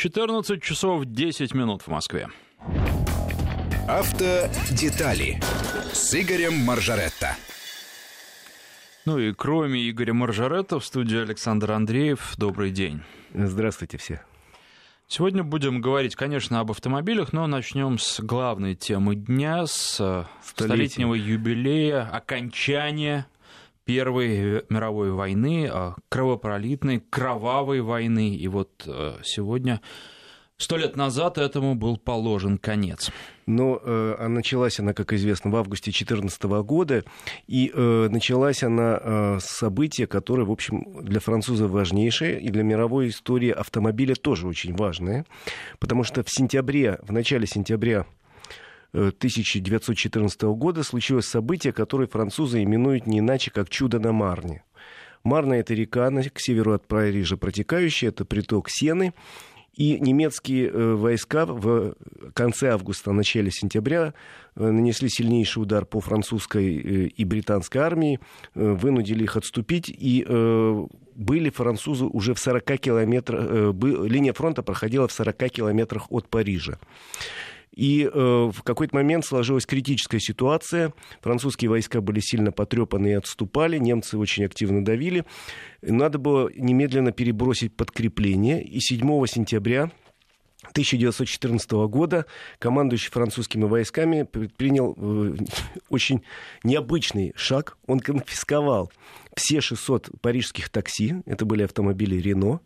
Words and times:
14 0.00 0.62
часов 0.62 1.04
10 1.04 1.52
минут 1.52 1.82
в 1.82 1.88
Москве. 1.88 2.28
Автодетали 3.86 5.38
с 5.92 6.18
Игорем 6.18 6.54
Маржаретто. 6.54 7.36
Ну 9.04 9.18
и 9.18 9.34
кроме 9.34 9.90
Игоря 9.90 10.14
Маржаретта 10.14 10.80
в 10.80 10.86
студии 10.86 11.18
Александр 11.18 11.72
Андреев. 11.72 12.32
Добрый 12.38 12.70
день. 12.70 13.02
Здравствуйте 13.34 13.98
все. 13.98 14.22
Сегодня 15.06 15.44
будем 15.44 15.82
говорить, 15.82 16.16
конечно, 16.16 16.60
об 16.60 16.70
автомобилях, 16.70 17.34
но 17.34 17.46
начнем 17.46 17.98
с 17.98 18.20
главной 18.20 18.76
темы 18.76 19.16
дня, 19.16 19.66
с 19.66 20.00
э, 20.00 20.24
столетнего 20.42 21.12
юбилея, 21.12 22.08
окончания 22.10 23.26
Первой 23.90 24.62
мировой 24.68 25.10
войны, 25.10 25.68
э, 25.68 25.92
кровопролитной, 26.08 27.02
кровавой 27.10 27.80
войны. 27.80 28.36
И 28.36 28.46
вот 28.46 28.84
э, 28.86 29.16
сегодня 29.24 29.80
Сто 30.60 30.76
лет 30.76 30.94
назад 30.94 31.38
этому 31.38 31.74
был 31.74 31.96
положен 31.96 32.58
конец. 32.58 33.10
Но 33.46 33.80
э, 33.82 34.16
а 34.18 34.28
началась 34.28 34.78
она, 34.78 34.92
как 34.92 35.14
известно, 35.14 35.50
в 35.50 35.56
августе 35.56 35.90
2014 35.90 36.42
года, 36.62 37.02
и 37.46 37.72
э, 37.74 38.08
началась 38.10 38.62
она 38.62 39.00
э, 39.02 39.38
с 39.40 40.06
которое, 40.06 40.44
в 40.44 40.50
общем, 40.50 41.02
для 41.02 41.18
французов 41.18 41.70
важнейшее, 41.70 42.38
и 42.38 42.50
для 42.50 42.62
мировой 42.62 43.08
истории 43.08 43.50
автомобиля 43.50 44.14
тоже 44.14 44.46
очень 44.46 44.76
важное, 44.76 45.24
потому 45.78 46.04
что 46.04 46.22
в 46.22 46.30
сентябре, 46.30 46.98
в 47.02 47.10
начале 47.10 47.46
сентября 47.46 48.04
1914 48.92 50.42
э, 50.42 50.46
года 50.48 50.82
случилось 50.82 51.26
событие, 51.26 51.72
которое 51.72 52.06
французы 52.06 52.62
именуют 52.62 53.06
не 53.06 53.20
иначе, 53.20 53.50
как 53.50 53.68
«чудо 53.68 53.98
на 53.98 54.12
Марне». 54.12 54.64
Марна— 55.22 55.54
это 55.54 55.74
река 55.74 56.10
к 56.10 56.40
северу 56.40 56.72
от 56.72 56.86
Парижа 56.86 57.36
протекающая, 57.36 58.08
это 58.08 58.24
приток 58.24 58.68
Сены, 58.70 59.12
и 59.74 59.98
немецкие 60.00 60.68
э, 60.68 60.94
войска 60.94 61.46
в 61.46 61.94
конце 62.34 62.70
августа, 62.70 63.12
начале 63.12 63.50
сентября 63.50 64.14
э, 64.56 64.70
нанесли 64.70 65.08
сильнейший 65.08 65.62
удар 65.62 65.86
по 65.86 66.00
французской 66.00 66.76
э, 66.76 67.06
и 67.06 67.24
британской 67.24 67.80
армии, 67.80 68.20
вынудили 68.54 69.24
их 69.24 69.36
отступить, 69.36 69.88
и 69.88 70.26
были 71.14 71.50
французы 71.50 72.04
уже 72.04 72.34
в 72.34 72.38
40 72.38 72.64
километрах, 72.78 73.74
линия 74.06 74.32
фронта 74.32 74.62
проходила 74.62 75.06
в 75.08 75.12
40 75.12 75.36
километрах 75.50 76.10
от 76.10 76.28
Парижа. 76.28 76.78
И 77.80 78.04
э, 78.04 78.10
в 78.12 78.62
какой-то 78.62 78.94
момент 78.94 79.24
сложилась 79.24 79.64
критическая 79.64 80.20
ситуация. 80.20 80.92
Французские 81.22 81.70
войска 81.70 82.02
были 82.02 82.20
сильно 82.20 82.52
потрепаны 82.52 83.06
и 83.06 83.12
отступали. 83.12 83.78
Немцы 83.78 84.18
очень 84.18 84.44
активно 84.44 84.84
давили. 84.84 85.24
Надо 85.80 86.18
было 86.18 86.50
немедленно 86.54 87.10
перебросить 87.10 87.74
подкрепление. 87.74 88.62
И 88.62 88.80
7 88.80 89.00
сентября 89.26 89.90
1914 90.72 91.70
года 91.88 92.26
командующий 92.58 93.10
французскими 93.10 93.64
войсками 93.64 94.24
предпринял 94.24 94.94
э, 94.98 95.36
очень 95.88 96.22
необычный 96.62 97.32
шаг. 97.34 97.78
Он 97.86 98.00
конфисковал 98.00 98.92
все 99.36 99.60
600 99.60 100.10
парижских 100.20 100.68
такси, 100.68 101.16
это 101.26 101.44
были 101.44 101.62
автомобили 101.62 102.16
Рено, 102.16 102.60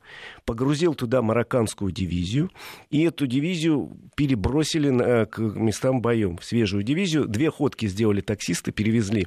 погрузил 0.45 0.95
туда 0.95 1.23
марокканскую 1.23 1.93
дивизию, 1.93 2.51
и 2.91 3.03
эту 3.03 3.27
дивизию 3.27 3.97
перебросили 4.17 4.91
на, 4.91 5.27
к 5.27 5.39
местам 5.39 6.01
боем, 6.01 6.39
в 6.39 6.45
свежую 6.45 6.83
дивизию. 6.83 7.27
Две 7.27 7.51
ходки 7.51 7.87
сделали 7.87 8.21
таксисты, 8.21 8.73
перевезли 8.73 9.27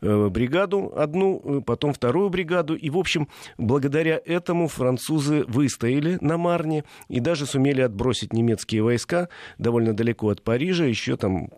э, 0.00 0.28
бригаду 0.28 0.92
одну, 0.96 1.40
э, 1.44 1.60
потом 1.64 1.92
вторую 1.92 2.30
бригаду, 2.30 2.74
и, 2.74 2.90
в 2.90 2.98
общем, 2.98 3.28
благодаря 3.58 4.20
этому 4.24 4.68
французы 4.68 5.44
выстояли 5.46 6.18
на 6.20 6.36
Марне 6.36 6.84
и 7.08 7.20
даже 7.20 7.46
сумели 7.46 7.80
отбросить 7.80 8.32
немецкие 8.32 8.82
войска 8.82 9.28
довольно 9.58 9.94
далеко 9.94 10.28
от 10.28 10.42
Парижа, 10.42 10.84
еще 10.84 11.16
там 11.16 11.48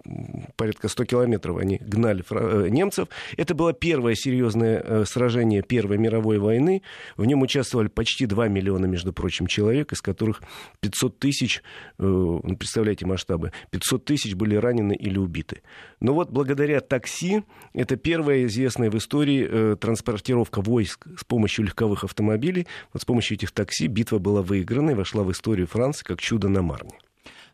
порядка 0.56 0.88
100 0.88 1.04
километров 1.04 1.58
они 1.58 1.78
гнали 1.80 2.24
э, 2.30 2.68
немцев. 2.68 3.08
Это 3.36 3.54
было 3.54 3.72
первое 3.72 4.14
серьезное 4.14 4.82
э, 4.84 5.04
сражение 5.26 5.62
Первой 5.62 5.98
мировой 5.98 6.38
войны. 6.38 6.82
В 7.16 7.24
нем 7.24 7.42
участвовали 7.42 7.88
почти 7.88 8.26
2 8.26 8.48
миллиона, 8.48 8.86
между 8.86 9.12
прочим, 9.12 9.46
человек, 9.46 9.92
из 9.92 10.00
которых 10.00 10.42
500 10.80 11.18
тысяч, 11.18 11.62
э, 11.98 12.04
ну, 12.04 12.56
представляете 12.56 13.06
масштабы, 13.06 13.52
500 13.70 14.04
тысяч 14.04 14.34
были 14.34 14.54
ранены 14.54 14.94
или 14.94 15.18
убиты. 15.18 15.62
Но 16.00 16.14
вот 16.14 16.30
благодаря 16.30 16.80
такси, 16.80 17.42
это 17.72 17.96
первая 17.96 18.44
известная 18.44 18.90
в 18.90 18.96
истории 18.96 19.46
э, 19.48 19.76
транспортировка 19.80 20.60
войск 20.60 21.06
с 21.18 21.24
помощью 21.24 21.64
легковых 21.64 22.04
автомобилей. 22.04 22.66
Вот 22.92 23.02
с 23.02 23.04
помощью 23.04 23.36
этих 23.36 23.50
такси 23.50 23.88
битва 23.88 24.18
была 24.18 24.42
выиграна 24.42 24.90
и 24.90 24.94
вошла 24.94 25.24
в 25.24 25.32
историю 25.32 25.66
Франции 25.66 26.04
как 26.04 26.20
чудо 26.20 26.48
на 26.48 26.62
Марне. 26.62 26.98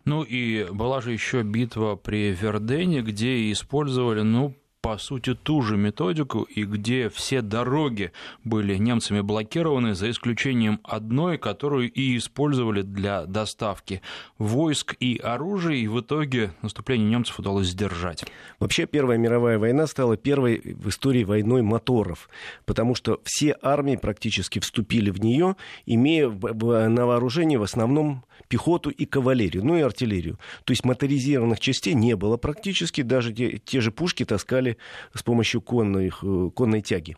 Ну 0.04 0.24
и 0.24 0.66
была 0.70 1.00
же 1.00 1.12
еще 1.12 1.42
битва 1.42 1.94
при 1.96 2.32
Вердене, 2.32 3.02
где 3.02 3.50
использовали, 3.52 4.22
ну, 4.22 4.54
по 4.82 4.98
сути, 4.98 5.34
ту 5.34 5.62
же 5.62 5.76
методику, 5.76 6.42
и 6.42 6.64
где 6.64 7.08
все 7.08 7.40
дороги 7.40 8.10
были 8.42 8.76
немцами 8.76 9.20
блокированы, 9.20 9.94
за 9.94 10.10
исключением 10.10 10.80
одной, 10.82 11.38
которую 11.38 11.90
и 11.90 12.16
использовали 12.16 12.82
для 12.82 13.24
доставки 13.24 14.02
войск 14.38 14.96
и 14.98 15.18
оружия, 15.18 15.76
и 15.76 15.86
в 15.86 16.00
итоге 16.00 16.52
наступление 16.62 17.08
немцев 17.08 17.38
удалось 17.38 17.68
сдержать. 17.68 18.24
Вообще, 18.58 18.86
Первая 18.86 19.18
мировая 19.18 19.56
война 19.56 19.86
стала 19.86 20.16
первой 20.16 20.60
в 20.64 20.88
истории 20.88 21.22
войной 21.22 21.62
моторов, 21.62 22.28
потому 22.66 22.96
что 22.96 23.20
все 23.22 23.56
армии 23.62 23.94
практически 23.94 24.58
вступили 24.58 25.10
в 25.10 25.20
нее, 25.20 25.54
имея 25.86 26.28
на 26.28 27.06
вооружении 27.06 27.56
в 27.56 27.62
основном 27.62 28.24
пехоту 28.48 28.90
и 28.90 29.04
кавалерию, 29.06 29.64
ну 29.64 29.78
и 29.78 29.80
артиллерию. 29.80 30.38
То 30.64 30.72
есть 30.72 30.84
моторизированных 30.84 31.60
частей 31.60 31.94
не 31.94 32.16
было 32.16 32.36
практически, 32.36 33.02
даже 33.02 33.32
те, 33.32 33.58
те 33.58 33.80
же 33.80 33.92
пушки 33.92 34.24
таскали 34.24 34.71
с 35.14 35.22
помощью 35.22 35.60
конной, 35.60 36.12
э, 36.22 36.50
конной 36.54 36.82
тяги. 36.82 37.16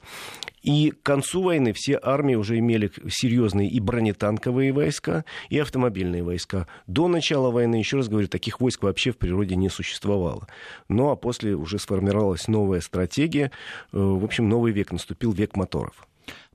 И 0.62 0.92
к 0.92 1.02
концу 1.02 1.42
войны 1.42 1.74
все 1.74 1.98
армии 2.02 2.34
уже 2.34 2.58
имели 2.58 2.90
серьезные 3.08 3.68
и 3.68 3.80
бронетанковые 3.80 4.72
войска, 4.72 5.26
и 5.50 5.58
автомобильные 5.58 6.22
войска. 6.22 6.66
До 6.86 7.06
начала 7.06 7.50
войны, 7.50 7.76
еще 7.76 7.98
раз 7.98 8.08
говорю, 8.08 8.28
таких 8.28 8.60
войск 8.60 8.82
вообще 8.82 9.12
в 9.12 9.18
природе 9.18 9.56
не 9.56 9.68
существовало. 9.68 10.48
Ну 10.88 11.10
а 11.10 11.16
после 11.16 11.54
уже 11.54 11.78
сформировалась 11.78 12.48
новая 12.48 12.80
стратегия. 12.80 13.50
Э, 13.92 13.98
в 13.98 14.24
общем, 14.24 14.48
новый 14.48 14.72
век 14.72 14.90
наступил, 14.90 15.32
век 15.32 15.54
моторов. 15.54 16.06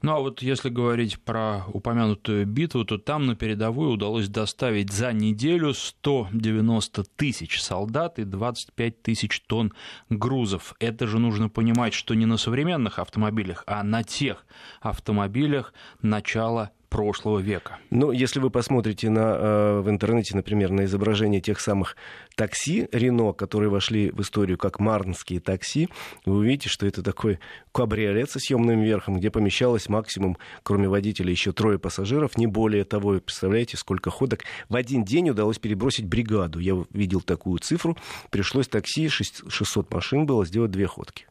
Ну 0.02 0.14
а 0.16 0.20
вот 0.20 0.42
если 0.42 0.70
говорить 0.70 1.20
про 1.20 1.66
упомянутую 1.68 2.46
битву, 2.46 2.86
то 2.86 2.98
там 2.98 3.26
на 3.26 3.36
передовую 3.36 3.92
удалось 3.92 4.30
доставить 4.30 4.92
за 4.92 5.12
неделю 5.12 5.74
190 5.74 7.04
тысяч 7.16 7.62
солдат 7.62 8.18
и 8.20 8.24
25 8.24 9.02
тысяч 9.02 9.42
тонн 9.42 9.74
грузов. 10.10 10.76
Это 10.80 11.06
же 11.06 11.20
нужно 11.20 11.50
понимать, 11.50 11.94
что 11.94 12.14
не 12.14 12.26
на 12.26 12.38
современных 12.38 13.00
автомобилях, 13.00 13.64
а 13.68 13.84
на 13.84 14.04
тех 14.04 14.46
автомобилях 14.82 15.74
начала 16.02 16.72
прошлого 16.90 17.40
века. 17.40 17.78
Ну, 17.92 18.12
если 18.12 18.40
вы 18.40 18.50
посмотрите 18.50 19.10
на, 19.10 19.36
э, 19.38 19.80
в 19.82 19.90
интернете, 19.90 20.36
например, 20.36 20.72
на 20.72 20.86
изображение 20.86 21.40
тех 21.40 21.60
самых 21.60 21.96
такси 22.36 22.88
Рено, 22.92 23.32
которые 23.34 23.70
вошли 23.70 24.12
в 24.12 24.22
историю 24.22 24.58
как 24.58 24.80
марнские 24.80 25.40
такси, 25.40 25.90
вы 26.26 26.38
увидите, 26.38 26.70
что 26.70 26.88
это 26.88 27.04
такой 27.04 27.40
кабриолет 27.72 28.30
со 28.32 28.40
съемным 28.40 28.82
верхом, 28.82 29.18
где 29.18 29.30
помещалось 29.30 29.88
максимум, 29.88 30.38
кроме 30.64 30.90
водителя, 30.90 31.32
еще 31.32 31.52
трое 31.52 31.80
пассажиров, 31.80 32.38
не 32.38 32.48
более 32.48 32.84
того. 32.84 33.20
Представляете, 33.20 33.78
сколько 33.78 34.10
ходок. 34.10 34.42
В 34.68 34.76
один 34.76 35.04
день 35.04 35.30
удалось 35.30 35.60
перебросить 35.60 36.06
бригаду. 36.06 36.60
Я 36.60 36.84
видел 36.92 37.22
такую 37.22 37.60
цифру. 37.60 37.98
Пришлось 38.30 38.68
такси, 38.68 39.08
600 39.10 39.94
машин 39.94 40.26
было, 40.26 40.46
сделать 40.46 40.72
две 40.72 40.88
ходки. 40.88 41.29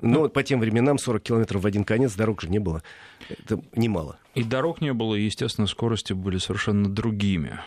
Но 0.00 0.22
ну, 0.22 0.28
по 0.28 0.42
тем 0.42 0.60
временам 0.60 0.98
40 0.98 1.22
километров 1.22 1.62
в 1.62 1.66
один 1.66 1.84
конец, 1.84 2.14
дорог 2.14 2.42
же 2.42 2.48
не 2.48 2.58
было. 2.58 2.82
Это 3.28 3.60
немало. 3.74 4.18
И 4.34 4.42
дорог 4.42 4.80
не 4.80 4.92
было, 4.92 5.14
и, 5.14 5.22
естественно, 5.22 5.66
скорости 5.66 6.12
были 6.12 6.38
совершенно 6.38 6.88
другими. 6.88 7.60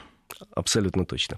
Абсолютно 0.55 1.05
точно. 1.05 1.37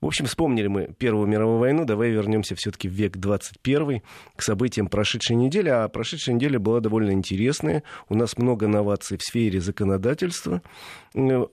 В 0.00 0.06
общем, 0.06 0.24
вспомнили 0.24 0.66
мы 0.66 0.94
Первую 0.98 1.26
мировую 1.26 1.58
войну. 1.58 1.84
Давай 1.84 2.10
вернемся 2.10 2.54
все-таки 2.54 2.88
в 2.88 2.92
век 2.92 3.16
21 3.16 4.02
к 4.34 4.42
событиям 4.42 4.88
прошедшей 4.88 5.36
недели. 5.36 5.68
А 5.68 5.86
прошедшая 5.88 6.34
неделя 6.34 6.58
была 6.58 6.80
довольно 6.80 7.12
интересная. 7.12 7.82
У 8.08 8.14
нас 8.14 8.38
много 8.38 8.66
новаций 8.66 9.18
в 9.18 9.22
сфере 9.22 9.60
законодательства 9.60 10.62
э, 11.14 11.46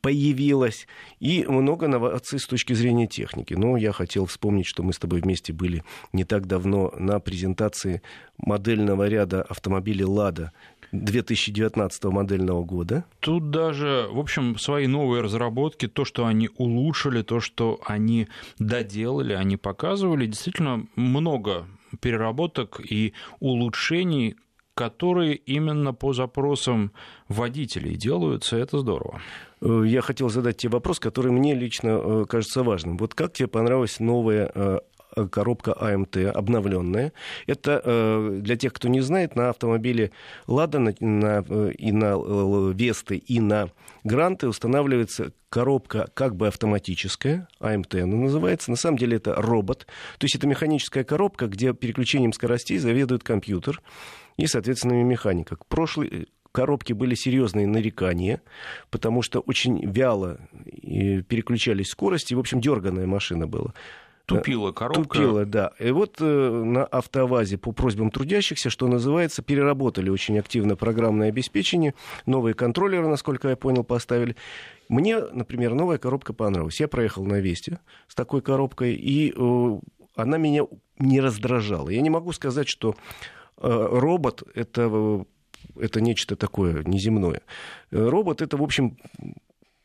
появилось, 0.00 0.86
и 1.20 1.44
много 1.48 1.88
новаций 1.88 2.38
с 2.38 2.46
точки 2.46 2.72
зрения 2.74 3.06
техники. 3.06 3.54
Но 3.54 3.76
я 3.76 3.92
хотел 3.92 4.26
вспомнить, 4.26 4.66
что 4.66 4.82
мы 4.82 4.92
с 4.92 4.98
тобой 4.98 5.20
вместе 5.20 5.52
были 5.52 5.82
не 6.12 6.24
так 6.24 6.46
давно 6.46 6.92
на 6.96 7.18
презентации 7.20 8.02
модельного 8.38 9.08
ряда 9.08 9.42
автомобилей 9.42 10.04
«Лада» 10.04 10.52
2019 10.92 12.04
модельного 12.04 12.62
года. 12.64 13.04
Тут 13.20 13.50
даже, 13.50 14.06
в 14.10 14.18
общем, 14.18 14.58
свои 14.58 14.86
новые 14.86 15.22
разработки, 15.22 15.88
то, 15.88 16.04
что 16.04 16.26
они 16.26 16.50
улучшили, 16.56 17.22
то, 17.22 17.40
что 17.40 17.80
они 17.84 18.28
доделали, 18.58 19.32
они 19.32 19.56
показывали, 19.56 20.26
действительно 20.26 20.86
много 20.94 21.66
переработок 22.00 22.80
и 22.80 23.12
улучшений, 23.40 24.36
которые 24.74 25.34
именно 25.34 25.94
по 25.94 26.12
запросам 26.12 26.92
водителей 27.28 27.96
делаются, 27.96 28.56
это 28.56 28.78
здорово. 28.78 29.20
Э, 29.60 29.82
я 29.86 30.02
хотел 30.02 30.28
задать 30.28 30.56
тебе 30.56 30.72
вопрос, 30.72 30.98
который 31.00 31.32
мне 31.32 31.54
лично 31.54 31.88
э, 31.88 32.24
кажется 32.28 32.62
важным. 32.62 32.96
Вот 32.96 33.14
как 33.14 33.32
тебе 33.32 33.48
понравилась 33.48 34.00
новая 34.00 34.50
э, 34.54 34.80
коробка 35.30 35.74
АМТ 35.78 36.16
обновленная. 36.34 37.12
Это 37.46 38.30
для 38.40 38.56
тех, 38.56 38.72
кто 38.72 38.88
не 38.88 39.00
знает, 39.00 39.36
на 39.36 39.50
автомобиле 39.50 40.10
Лада 40.46 40.78
на, 40.78 40.94
на, 41.00 41.40
и 41.70 41.92
на 41.92 42.72
Весты, 42.72 43.16
и 43.16 43.40
на 43.40 43.68
Гранты 44.04 44.48
устанавливается 44.48 45.32
коробка 45.48 46.10
как 46.14 46.36
бы 46.36 46.48
автоматическая, 46.48 47.48
АМТ 47.60 47.94
она 47.94 48.16
называется. 48.16 48.70
На 48.70 48.76
самом 48.76 48.98
деле 48.98 49.16
это 49.16 49.34
робот. 49.36 49.86
То 50.18 50.24
есть 50.24 50.34
это 50.34 50.46
механическая 50.46 51.04
коробка, 51.04 51.46
где 51.46 51.72
переключением 51.72 52.32
скоростей 52.32 52.76
заведует 52.78 53.22
компьютер 53.22 53.80
и, 54.36 54.46
соответственно, 54.46 55.02
механика. 55.04 55.56
К 55.56 55.64
прошлой 55.66 56.28
коробке 56.52 56.94
были 56.94 57.14
серьезные 57.14 57.66
нарекания, 57.66 58.42
потому 58.90 59.22
что 59.22 59.40
очень 59.40 59.90
вяло 59.90 60.38
переключались 60.82 61.88
скорости, 61.88 62.34
в 62.34 62.38
общем, 62.38 62.60
дерганая 62.60 63.06
машина 63.06 63.46
была. 63.46 63.74
Тупила 64.26 64.72
коробка. 64.72 65.02
Тупила, 65.02 65.44
да. 65.44 65.72
И 65.78 65.90
вот 65.90 66.16
э, 66.20 66.24
на 66.24 66.84
автовазе 66.84 67.58
по 67.58 67.72
просьбам 67.72 68.10
трудящихся, 68.10 68.70
что 68.70 68.88
называется, 68.88 69.42
переработали 69.42 70.08
очень 70.08 70.38
активно 70.38 70.76
программное 70.76 71.28
обеспечение. 71.28 71.94
Новые 72.24 72.54
контроллеры, 72.54 73.06
насколько 73.06 73.48
я 73.48 73.56
понял, 73.56 73.84
поставили. 73.84 74.36
Мне, 74.88 75.18
например, 75.18 75.74
новая 75.74 75.98
коробка 75.98 76.32
понравилась. 76.32 76.80
Я 76.80 76.88
проехал 76.88 77.24
на 77.24 77.40
Весте 77.40 77.80
с 78.08 78.14
такой 78.14 78.40
коробкой, 78.40 78.94
и 78.94 79.34
э, 79.36 79.78
она 80.16 80.38
меня 80.38 80.62
не 80.98 81.20
раздражала. 81.20 81.90
Я 81.90 82.00
не 82.00 82.10
могу 82.10 82.32
сказать, 82.32 82.68
что 82.68 82.96
э, 83.58 83.88
робот 83.90 84.42
это 84.54 84.88
э, 84.90 85.24
это 85.76 86.00
нечто 86.00 86.36
такое 86.36 86.82
неземное. 86.84 87.42
Э, 87.90 88.08
робот 88.08 88.42
это, 88.42 88.56
в 88.56 88.62
общем, 88.62 88.96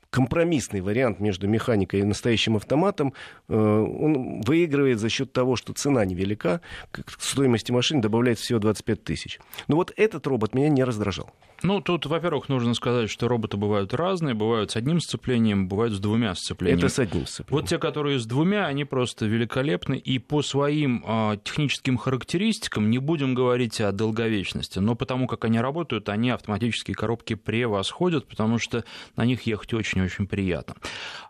компромиссный 0.09 0.81
вариант 0.81 1.19
между 1.19 1.47
механикой 1.47 2.01
и 2.01 2.03
настоящим 2.03 2.56
автоматом. 2.56 3.13
Э, 3.47 3.53
он 3.56 4.41
выигрывает 4.41 5.00
за 5.00 5.09
счет 5.09 5.33
того, 5.33 5.56
что 5.56 5.73
цена 5.73 6.06
невелика, 6.06 6.61
к 6.91 7.03
стоимости 7.19 7.71
машины 7.71 8.01
добавляется 8.01 8.44
всего 8.44 8.59
25 8.59 9.03
тысяч. 9.03 9.39
Но 9.67 9.75
вот 9.75 9.94
этот 9.95 10.25
робот 10.27 10.53
меня 10.53 10.69
не 10.69 10.83
раздражал. 10.83 11.31
Ну, 11.61 11.81
тут, 11.81 12.06
во-первых, 12.06 12.50
нужно 12.50 12.73
сказать, 12.73 13.09
что 13.09 13.27
роботы 13.27 13.57
бывают 13.57 13.94
разные, 13.94 14.33
бывают 14.33 14.71
с 14.71 14.75
одним 14.75 15.00
сцеплением, 15.00 15.67
бывают 15.67 15.94
с 15.94 16.00
двумя 16.00 16.33
сцеплениями. 16.35 16.79
Это 16.79 16.89
с 16.89 17.00
одним 17.00 17.25
сцеплением. 17.25 17.61
Вот 17.61 17.69
те, 17.69 17.77
которые 17.77 18.19
с 18.19 18.25
двумя, 18.25 18.65
они 18.65 18.85
просто 18.85 19.25
великолепны, 19.25 19.97
и 19.97 20.19
по 20.19 20.41
своим 20.41 21.03
э, 21.06 21.38
техническим 21.44 21.97
характеристикам 21.97 22.89
не 22.89 23.00
будем 23.00 23.33
говорить 23.33 23.81
о 23.81 23.91
долговечности, 23.91 24.79
но 24.79 24.95
потому 24.95 25.27
как 25.27 25.45
они 25.45 25.59
работают, 25.59 26.09
они 26.09 26.29
автоматические 26.29 26.95
коробки 26.95 27.35
превосходят, 27.35 28.27
потому 28.27 28.57
что 28.57 28.85
на 29.15 29.25
них 29.25 29.41
ехать 29.44 29.73
очень-очень 29.73 30.27
приятно. 30.27 30.75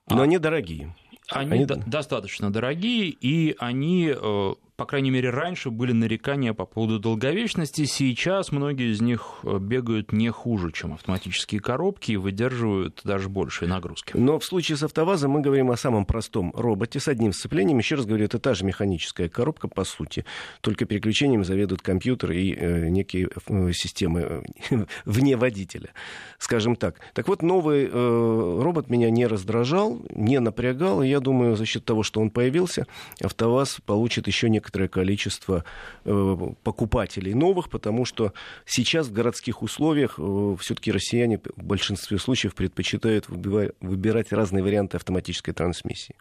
Но 0.09 0.21
а... 0.21 0.23
они 0.23 0.37
дорогие. 0.37 0.95
Они, 1.29 1.51
они... 1.51 1.65
достаточно 1.65 2.51
дорогие, 2.51 3.09
и 3.09 3.55
они 3.59 4.13
э, 4.15 4.53
по 4.79 4.85
крайней 4.85 5.11
мере, 5.11 5.29
раньше 5.29 5.71
были 5.71 5.91
нарекания 5.91 6.53
по 6.53 6.65
поводу 6.65 6.99
долговечности. 6.99 7.83
Сейчас 7.83 8.53
многие 8.53 8.93
из 8.93 9.01
них 9.01 9.39
э, 9.43 9.57
бегают 9.59 10.13
не 10.13 10.29
хуже, 10.29 10.71
чем 10.71 10.93
автоматические 10.93 11.59
коробки 11.59 12.13
и 12.13 12.15
выдерживают 12.15 13.01
даже 13.03 13.27
большие 13.27 13.67
нагрузки. 13.67 14.13
Но 14.15 14.39
в 14.39 14.45
случае 14.45 14.77
с 14.77 14.83
автовазом 14.83 15.31
мы 15.31 15.41
говорим 15.41 15.69
о 15.69 15.75
самом 15.75 16.05
простом 16.05 16.53
роботе 16.55 17.01
с 17.01 17.09
одним 17.09 17.33
сцеплением. 17.33 17.77
Еще 17.77 17.95
раз 17.95 18.05
говорю, 18.05 18.23
это 18.23 18.39
та 18.39 18.53
же 18.53 18.63
механическая 18.63 19.27
коробка, 19.27 19.67
по 19.67 19.83
сути. 19.83 20.23
Только 20.61 20.85
переключением 20.85 21.43
заведует 21.43 21.81
компьютер 21.81 22.31
и 22.31 22.55
э, 22.55 22.87
некие 22.87 23.27
э, 23.49 23.71
системы 23.73 24.43
э, 24.71 24.85
вне 25.03 25.35
водителя, 25.35 25.89
скажем 26.37 26.77
так. 26.77 27.01
Так 27.13 27.27
вот, 27.27 27.41
новый 27.41 27.89
э, 27.91 28.59
робот 28.61 28.89
меня 28.89 29.09
не 29.09 29.27
раздражал, 29.27 30.01
не 30.15 30.39
напрягал. 30.39 31.03
И 31.03 31.09
я 31.09 31.19
думаю, 31.19 31.57
за 31.57 31.65
счет 31.65 31.83
того, 31.83 32.01
что 32.01 32.21
он 32.21 32.29
появился, 32.29 32.87
автоваз 33.21 33.81
получит 33.85 34.27
еще 34.27 34.49
некоторые 34.49 34.68
некоторое 34.69 34.87
количество 34.87 35.63
э, 36.05 36.37
покупателей 36.63 37.33
новых, 37.33 37.69
потому 37.69 38.05
что 38.05 38.33
сейчас 38.65 39.07
в 39.07 39.13
городских 39.13 39.63
условиях 39.63 40.15
э, 40.19 40.55
все-таки 40.59 40.91
россияне 40.91 41.39
в 41.39 41.63
большинстве 41.63 42.19
случаев 42.19 42.53
предпочитают 42.53 43.27
выбирать 43.27 44.31
разные 44.31 44.63
варианты 44.63 44.97
автоматической 44.97 45.53
трансмиссии. 45.53 46.15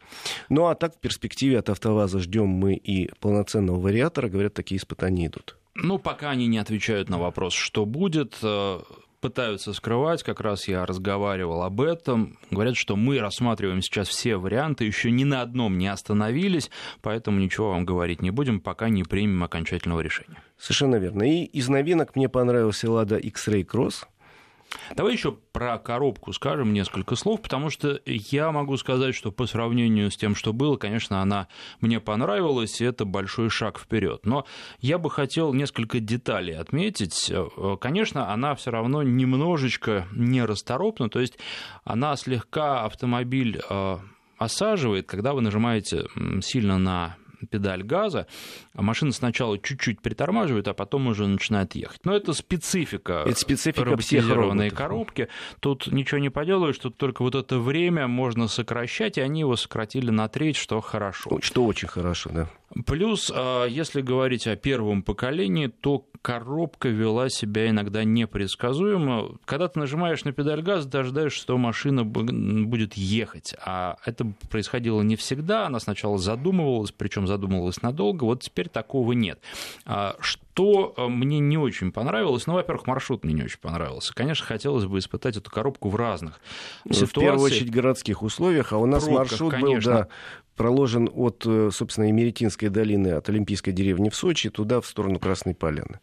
Ну 0.48 0.66
а 0.66 0.74
так 0.74 0.94
в 0.94 0.98
перспективе 0.98 1.58
от 1.58 1.68
АвтоВАЗа 1.68 2.20
ждем 2.20 2.48
мы 2.48 2.74
и 2.74 3.10
полноценного 3.20 3.78
вариатора. 3.78 4.28
Говорят, 4.28 4.54
такие 4.54 4.78
испытания 4.78 5.26
идут. 5.26 5.56
Ну, 5.74 5.98
пока 5.98 6.30
они 6.30 6.48
не 6.48 6.58
отвечают 6.58 7.08
на 7.08 7.18
вопрос, 7.18 7.52
что 7.52 7.84
будет, 7.84 8.34
э, 8.42 8.80
пытаются 9.20 9.72
скрывать, 9.72 10.22
как 10.22 10.40
раз 10.40 10.68
я 10.68 10.86
разговаривал 10.86 11.62
об 11.62 11.80
этом. 11.80 12.38
Говорят, 12.50 12.76
что 12.76 12.96
мы 12.96 13.18
рассматриваем 13.18 13.82
сейчас 13.82 14.08
все 14.08 14.36
варианты, 14.36 14.84
еще 14.84 15.10
ни 15.10 15.24
на 15.24 15.42
одном 15.42 15.78
не 15.78 15.88
остановились, 15.88 16.70
поэтому 17.02 17.38
ничего 17.38 17.70
вам 17.70 17.84
говорить 17.84 18.22
не 18.22 18.30
будем, 18.30 18.60
пока 18.60 18.88
не 18.88 19.04
примем 19.04 19.42
окончательного 19.44 20.00
решения. 20.00 20.42
Совершенно 20.58 20.96
верно. 20.96 21.22
И 21.22 21.44
из 21.44 21.68
новинок 21.68 22.16
мне 22.16 22.28
понравился 22.28 22.90
Лада 22.90 23.16
X-Ray 23.16 23.64
Cross. 23.64 24.04
Давай 24.94 25.12
еще 25.12 25.32
про 25.52 25.78
коробку 25.78 26.32
скажем 26.32 26.72
несколько 26.72 27.14
слов, 27.14 27.42
потому 27.42 27.70
что 27.70 28.00
я 28.04 28.50
могу 28.52 28.76
сказать, 28.76 29.14
что 29.14 29.32
по 29.32 29.46
сравнению 29.46 30.10
с 30.10 30.16
тем, 30.16 30.34
что 30.34 30.52
было, 30.52 30.76
конечно, 30.76 31.22
она 31.22 31.48
мне 31.80 32.00
понравилась, 32.00 32.80
и 32.80 32.84
это 32.84 33.04
большой 33.04 33.50
шаг 33.50 33.78
вперед. 33.78 34.24
Но 34.24 34.46
я 34.80 34.98
бы 34.98 35.10
хотел 35.10 35.52
несколько 35.52 36.00
деталей 36.00 36.54
отметить. 36.54 37.32
Конечно, 37.80 38.32
она 38.32 38.54
все 38.54 38.70
равно 38.70 39.02
немножечко 39.02 40.06
нерасторопна, 40.12 41.08
то 41.08 41.20
есть 41.20 41.38
она 41.84 42.16
слегка 42.16 42.84
автомобиль 42.84 43.60
э, 43.68 43.98
осаживает, 44.36 45.06
когда 45.06 45.32
вы 45.32 45.40
нажимаете 45.40 46.06
сильно 46.40 46.78
на 46.78 47.16
педаль 47.46 47.82
газа, 47.82 48.26
а 48.74 48.82
машина 48.82 49.12
сначала 49.12 49.58
чуть-чуть 49.58 50.00
притормаживает, 50.00 50.68
а 50.68 50.74
потом 50.74 51.06
уже 51.08 51.26
начинает 51.26 51.74
ехать. 51.74 52.00
Но 52.04 52.14
это 52.14 52.32
специфика, 52.32 53.24
это 53.26 53.38
специфика 53.38 53.84
роботизированной 53.84 54.70
коробки. 54.70 55.28
Тут 55.60 55.86
ничего 55.88 56.18
не 56.18 56.30
поделаешь, 56.30 56.78
тут 56.78 56.96
только 56.96 57.22
вот 57.22 57.34
это 57.34 57.58
время 57.58 58.06
можно 58.06 58.48
сокращать, 58.48 59.18
и 59.18 59.20
они 59.20 59.40
его 59.40 59.56
сократили 59.56 60.10
на 60.10 60.28
треть, 60.28 60.56
что 60.56 60.80
хорошо. 60.80 61.38
Что 61.42 61.64
очень 61.64 61.88
хорошо, 61.88 62.30
да. 62.32 62.50
Плюс, 62.84 63.32
а, 63.34 63.64
если 63.66 64.02
говорить 64.02 64.46
о 64.46 64.56
первом 64.56 65.02
поколении, 65.02 65.68
то 65.68 66.06
коробка 66.20 66.88
вела 66.88 67.30
себя 67.30 67.70
иногда 67.70 68.04
непредсказуемо. 68.04 69.38
Когда 69.46 69.68
ты 69.68 69.78
нажимаешь 69.78 70.24
на 70.24 70.32
педаль 70.32 70.62
газа, 70.62 70.90
ты 70.90 70.98
ожидаешь, 70.98 71.32
что 71.32 71.56
машина 71.56 72.04
будет 72.04 72.94
ехать. 72.94 73.54
А 73.64 73.96
это 74.04 74.26
происходило 74.50 75.00
не 75.00 75.16
всегда. 75.16 75.66
Она 75.66 75.80
сначала 75.80 76.18
задумывалась, 76.18 76.92
причем 76.92 77.26
задумывалась 77.26 77.80
надолго. 77.80 78.24
Вот 78.24 78.42
теперь 78.42 78.68
такого 78.68 79.12
нет. 79.12 79.40
А 79.86 80.16
что 80.20 80.92
а, 80.96 81.08
мне 81.08 81.38
не 81.38 81.56
очень 81.56 81.90
понравилось? 81.90 82.46
Ну, 82.46 82.54
во-первых, 82.54 82.86
маршрут 82.86 83.24
мне 83.24 83.32
не 83.32 83.44
очень 83.44 83.60
понравился. 83.60 84.12
Конечно, 84.12 84.44
хотелось 84.44 84.84
бы 84.84 84.98
испытать 84.98 85.36
эту 85.38 85.50
коробку 85.50 85.88
в 85.88 85.96
разных 85.96 86.40
ну, 86.84 86.92
ситуациях. 86.92 87.10
В 87.10 87.20
первую 87.20 87.44
очередь, 87.44 87.70
в 87.70 87.72
городских 87.72 88.22
условиях. 88.22 88.72
А 88.74 88.76
у 88.76 88.84
нас 88.84 89.04
Пробках, 89.04 89.30
маршрут 89.30 89.52
конечно. 89.52 89.92
был, 89.92 89.98
да, 90.00 90.08
проложен 90.58 91.08
от, 91.14 91.44
э, 91.46 91.70
собственно, 91.72 92.08
Емеретинской 92.08 92.68
долины, 92.68 93.08
от 93.08 93.30
Олимпийской 93.30 93.70
деревни 93.72 94.10
в 94.10 94.14
Сочи, 94.14 94.50
туда, 94.50 94.82
в 94.82 94.86
сторону 94.86 95.18
Красной 95.18 95.54
Поляны. 95.54 96.00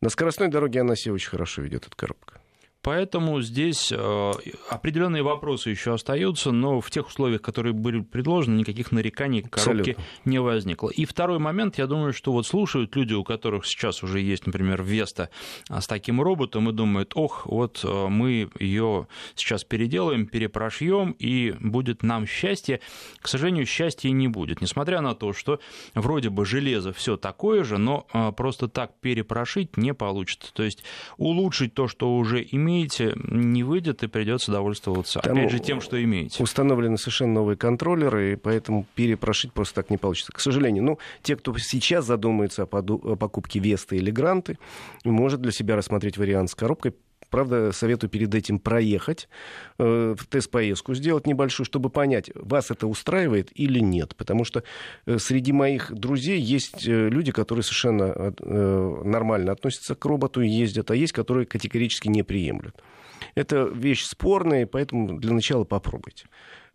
На 0.00 0.08
скоростной 0.08 0.48
дороге 0.48 0.80
она 0.80 0.96
себя 0.96 1.14
очень 1.14 1.30
хорошо 1.30 1.62
ведет, 1.62 1.86
эта 1.86 1.94
коробка. 1.94 2.41
Поэтому 2.82 3.40
здесь 3.42 3.92
э, 3.92 4.32
определенные 4.68 5.22
вопросы 5.22 5.70
еще 5.70 5.94
остаются, 5.94 6.50
но 6.50 6.80
в 6.80 6.90
тех 6.90 7.06
условиях, 7.06 7.40
которые 7.40 7.72
были 7.72 8.00
предложены, 8.00 8.56
никаких 8.56 8.90
нареканий 8.90 9.42
к 9.42 9.50
коробке 9.50 9.92
Абсолютно. 9.92 10.04
не 10.24 10.40
возникло. 10.40 10.88
И 10.88 11.04
второй 11.04 11.38
момент, 11.38 11.78
я 11.78 11.86
думаю, 11.86 12.12
что 12.12 12.32
вот 12.32 12.44
слушают 12.44 12.96
люди, 12.96 13.14
у 13.14 13.22
которых 13.22 13.66
сейчас 13.66 14.02
уже 14.02 14.18
есть, 14.20 14.46
например, 14.46 14.82
Веста 14.82 15.30
а, 15.68 15.80
с 15.80 15.86
таким 15.86 16.20
роботом, 16.20 16.68
и 16.70 16.72
думают, 16.72 17.12
ох, 17.14 17.46
вот 17.46 17.80
э, 17.84 18.06
мы 18.08 18.50
ее 18.58 19.06
сейчас 19.36 19.62
переделаем, 19.62 20.26
перепрошьем, 20.26 21.12
и 21.12 21.54
будет 21.60 22.02
нам 22.02 22.26
счастье. 22.26 22.80
К 23.20 23.28
сожалению, 23.28 23.64
счастья 23.64 24.10
не 24.10 24.26
будет, 24.26 24.60
несмотря 24.60 25.02
на 25.02 25.14
то, 25.14 25.32
что 25.32 25.60
вроде 25.94 26.30
бы 26.30 26.44
железо 26.44 26.92
все 26.92 27.16
такое 27.16 27.62
же, 27.62 27.78
но 27.78 28.08
э, 28.12 28.32
просто 28.32 28.66
так 28.66 28.92
перепрошить 29.00 29.76
не 29.76 29.94
получится. 29.94 30.52
То 30.52 30.64
есть 30.64 30.82
улучшить 31.16 31.74
то, 31.74 31.86
что 31.86 32.16
уже 32.16 32.44
имеется, 32.50 32.71
имеете, 32.72 33.14
не 33.16 33.62
выйдет, 33.62 34.02
и 34.02 34.06
придется 34.06 34.50
довольствоваться, 34.52 35.20
Там 35.20 35.38
опять 35.38 35.50
же, 35.50 35.58
тем, 35.58 35.80
что 35.80 36.02
имеете. 36.02 36.42
Установлены 36.42 36.96
совершенно 36.98 37.34
новые 37.34 37.56
контроллеры, 37.56 38.32
и 38.32 38.36
поэтому 38.36 38.86
перепрошить 38.94 39.52
просто 39.52 39.76
так 39.76 39.90
не 39.90 39.96
получится. 39.96 40.32
К 40.32 40.40
сожалению, 40.40 40.84
ну, 40.84 40.98
те, 41.22 41.36
кто 41.36 41.56
сейчас 41.58 42.06
задумается 42.06 42.64
о, 42.64 42.66
о 42.66 43.16
покупке 43.16 43.58
Весты 43.58 43.96
или 43.96 44.10
Гранты, 44.10 44.58
может 45.04 45.40
для 45.40 45.52
себя 45.52 45.76
рассмотреть 45.76 46.18
вариант 46.18 46.50
с 46.50 46.54
коробкой 46.54 46.94
Правда, 47.32 47.72
советую 47.72 48.10
перед 48.10 48.34
этим 48.34 48.58
проехать, 48.58 49.26
э, 49.78 50.14
тест-поездку 50.28 50.94
сделать 50.94 51.26
небольшую, 51.26 51.64
чтобы 51.64 51.88
понять, 51.88 52.30
вас 52.34 52.70
это 52.70 52.86
устраивает 52.86 53.48
или 53.54 53.78
нет. 53.78 54.14
Потому 54.16 54.44
что 54.44 54.64
э, 55.06 55.16
среди 55.16 55.50
моих 55.50 55.90
друзей 55.94 56.38
есть 56.38 56.86
э, 56.86 57.08
люди, 57.08 57.32
которые 57.32 57.62
совершенно 57.62 58.34
э, 58.38 59.02
нормально 59.04 59.52
относятся 59.52 59.94
к 59.94 60.04
роботу 60.04 60.42
и 60.42 60.48
ездят, 60.48 60.90
а 60.90 60.94
есть, 60.94 61.14
которые 61.14 61.46
категорически 61.46 62.08
не 62.08 62.22
приемлют. 62.22 62.82
Это 63.34 63.62
вещь 63.62 64.04
спорная, 64.04 64.66
поэтому 64.66 65.18
для 65.18 65.32
начала 65.32 65.64
попробуйте. 65.64 66.26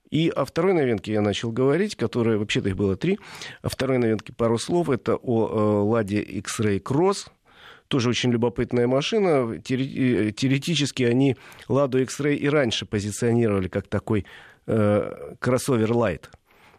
И 0.10 0.30
о 0.30 0.44
второй 0.44 0.74
новинке 0.74 1.12
я 1.12 1.22
начал 1.22 1.52
говорить, 1.52 1.96
которая, 1.96 2.40
вообще-то 2.40 2.70
их 2.70 2.78
было 2.78 2.96
три. 2.96 3.20
О 3.62 3.70
второй 3.70 4.00
новинке 4.00 4.34
пару 4.34 4.58
слов. 4.58 4.90
Это 4.90 5.18
о 5.18 5.48
э, 5.48 5.84
Ладе 5.84 6.20
X-Ray 6.20 6.82
Cross. 6.82 7.28
Тоже 7.88 8.10
очень 8.10 8.32
любопытная 8.32 8.88
машина. 8.88 9.54
Э, 9.54 9.60
теоретически 9.60 11.04
они 11.04 11.38
Ладу 11.68 12.00
X-Ray 12.00 12.36
и 12.36 12.50
раньше 12.50 12.86
позиционировали 12.86 13.68
как 13.68 13.88
такой 13.88 14.26
э, 14.66 15.36
кроссовер 15.40 15.92
Light 15.92 16.26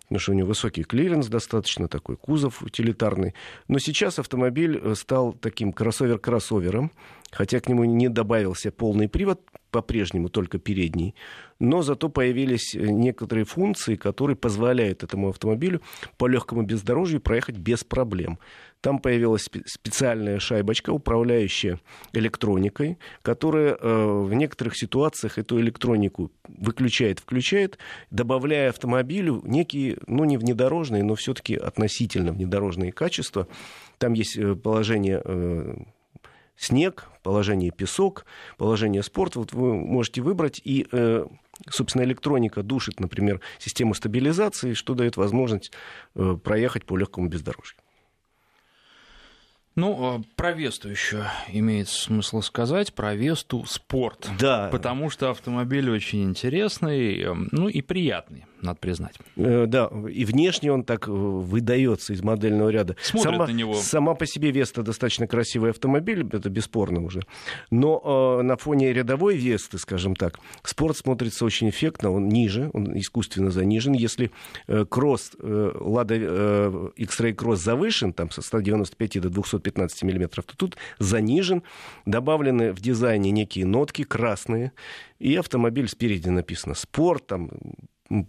потому 0.08 0.20
что 0.20 0.32
у 0.32 0.34
него 0.34 0.48
высокий 0.48 0.84
клиренс 0.84 1.26
достаточно, 1.26 1.86
такой 1.86 2.16
кузов 2.16 2.62
утилитарный. 2.62 3.34
Но 3.68 3.78
сейчас 3.78 4.18
автомобиль 4.18 4.80
э, 4.82 4.94
стал 4.94 5.34
таким 5.34 5.70
кроссовер-кроссовером, 5.70 6.92
хотя 7.30 7.60
к 7.60 7.68
нему 7.68 7.84
не 7.84 8.08
добавился 8.08 8.70
полный 8.70 9.08
привод, 9.08 9.42
по-прежнему 9.70 10.30
только 10.30 10.58
передний, 10.58 11.14
но 11.58 11.82
зато 11.82 12.08
появились 12.08 12.74
некоторые 12.74 13.44
функции, 13.44 13.96
которые 13.96 14.34
позволяют 14.34 15.02
этому 15.02 15.28
автомобилю 15.28 15.82
по 16.16 16.26
легкому 16.26 16.62
бездорожью 16.62 17.20
проехать 17.20 17.58
без 17.58 17.84
проблем. 17.84 18.38
Там 18.80 18.98
появилась 18.98 19.48
специальная 19.66 20.38
шайбочка, 20.38 20.90
управляющая 20.90 21.80
электроникой, 22.12 22.98
которая 23.22 23.74
э, 23.74 24.22
в 24.22 24.32
некоторых 24.34 24.76
ситуациях 24.76 25.38
эту 25.38 25.60
электронику 25.60 26.30
выключает, 26.46 27.18
включает, 27.18 27.78
добавляя 28.10 28.70
автомобилю 28.70 29.42
некие, 29.44 29.98
ну 30.06 30.24
не 30.24 30.36
внедорожные, 30.36 31.02
но 31.02 31.14
все-таки 31.14 31.56
относительно 31.56 32.32
внедорожные 32.32 32.92
качества. 32.92 33.48
Там 33.98 34.12
есть 34.12 34.36
э, 34.36 34.54
положение 34.54 35.22
снег, 36.56 37.08
положение 37.22 37.70
песок, 37.70 38.26
положение 38.56 39.02
спорт. 39.02 39.36
Вот 39.36 39.52
вы 39.52 39.74
можете 39.74 40.22
выбрать 40.22 40.60
и 40.64 40.86
э, 40.90 41.24
собственно, 41.70 42.02
электроника 42.02 42.62
душит, 42.62 43.00
например, 43.00 43.40
систему 43.58 43.94
стабилизации, 43.94 44.74
что 44.74 44.94
дает 44.94 45.16
возможность 45.16 45.72
э, 46.14 46.36
проехать 46.42 46.84
по 46.84 46.96
легкому 46.96 47.28
бездорожью. 47.28 47.76
Ну, 49.78 49.96
а 50.04 50.22
про 50.34 50.50
Весту 50.50 50.88
еще 50.88 51.26
имеет 51.52 51.88
смысл 51.88 52.42
сказать, 52.42 52.92
про 52.92 53.14
Весту 53.14 53.64
спорт. 53.64 54.28
Да. 54.36 54.68
Потому 54.72 55.08
что 55.08 55.30
автомобиль 55.30 55.88
очень 55.88 56.24
интересный, 56.24 57.22
эм, 57.22 57.48
ну 57.52 57.68
и 57.68 57.80
приятный 57.80 58.47
надо 58.62 58.78
признать. 58.78 59.14
Э, 59.36 59.66
да, 59.66 59.90
и 60.12 60.24
внешне 60.24 60.72
он 60.72 60.84
так 60.84 61.08
э, 61.08 61.10
выдается 61.10 62.12
из 62.12 62.22
модельного 62.22 62.70
ряда. 62.70 62.96
Смотрят 63.02 63.32
сама, 63.32 63.46
на 63.46 63.52
него. 63.52 63.74
Сама 63.74 64.14
по 64.14 64.26
себе 64.26 64.50
Веста 64.50 64.82
достаточно 64.82 65.26
красивый 65.26 65.70
автомобиль, 65.70 66.26
это 66.32 66.48
бесспорно 66.50 67.02
уже. 67.02 67.22
Но 67.70 68.38
э, 68.40 68.42
на 68.42 68.56
фоне 68.56 68.92
рядовой 68.92 69.36
Весты, 69.36 69.78
скажем 69.78 70.16
так, 70.16 70.38
спорт 70.62 70.96
смотрится 70.96 71.44
очень 71.44 71.70
эффектно, 71.70 72.10
он 72.10 72.28
ниже, 72.28 72.70
он 72.72 72.98
искусственно 72.98 73.50
занижен. 73.50 73.92
Если 73.92 74.30
э, 74.66 74.84
кросс, 74.88 75.32
э, 75.38 75.72
Лада 75.80 76.14
э, 76.18 76.88
X-Ray 76.96 77.34
кросс 77.34 77.60
завышен, 77.60 78.12
там 78.12 78.30
со 78.30 78.42
195 78.42 79.20
до 79.20 79.30
215 79.30 80.02
миллиметров, 80.02 80.44
то 80.44 80.56
тут 80.56 80.76
занижен, 80.98 81.62
добавлены 82.06 82.72
в 82.72 82.80
дизайне 82.80 83.30
некие 83.30 83.66
нотки 83.66 84.04
красные, 84.04 84.72
и 85.18 85.34
автомобиль 85.36 85.88
спереди 85.88 86.28
написано 86.28 86.74
«Спорт», 86.74 87.26
там 87.26 87.50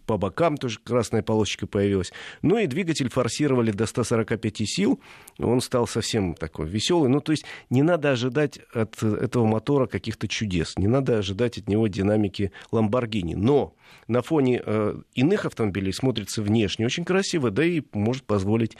по 0.06 0.18
бокам 0.18 0.58
тоже 0.58 0.80
красная 0.84 1.22
полосочка 1.22 1.68
появилась. 1.68 2.12
Ну 2.42 2.58
и 2.58 2.68
двигатель 2.68 3.10
форсировали 3.10 3.72
до 3.72 3.86
145 3.86 4.68
сил, 4.68 5.00
он 5.38 5.62
стал 5.62 5.88
совсем 5.88 6.36
такой 6.36 6.68
веселый. 6.68 7.10
Ну 7.10 7.22
то 7.22 7.32
есть 7.32 7.46
не 7.70 7.82
надо 7.82 8.12
ожидать 8.12 8.60
от 8.74 9.02
этого 9.02 9.46
мотора 9.46 9.88
каких-то 9.88 10.28
чудес, 10.28 10.78
не 10.78 10.88
надо 10.88 11.20
ожидать 11.20 11.58
от 11.58 11.68
него 11.68 11.88
динамики 11.88 12.52
Ламборгини. 12.72 13.36
Но 13.36 13.76
на 14.08 14.22
фоне 14.22 14.62
э, 14.66 14.96
иных 15.14 15.46
автомобилей 15.46 15.94
смотрится 15.94 16.42
внешне 16.42 16.86
очень 16.86 17.06
красиво, 17.06 17.52
да 17.52 17.64
и 17.64 17.82
может 17.94 18.26
позволить 18.26 18.76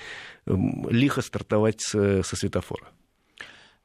э, 0.46 0.54
лихо 0.90 1.22
стартовать 1.22 1.82
с, 1.82 2.24
со 2.24 2.36
светофора. 2.36 2.90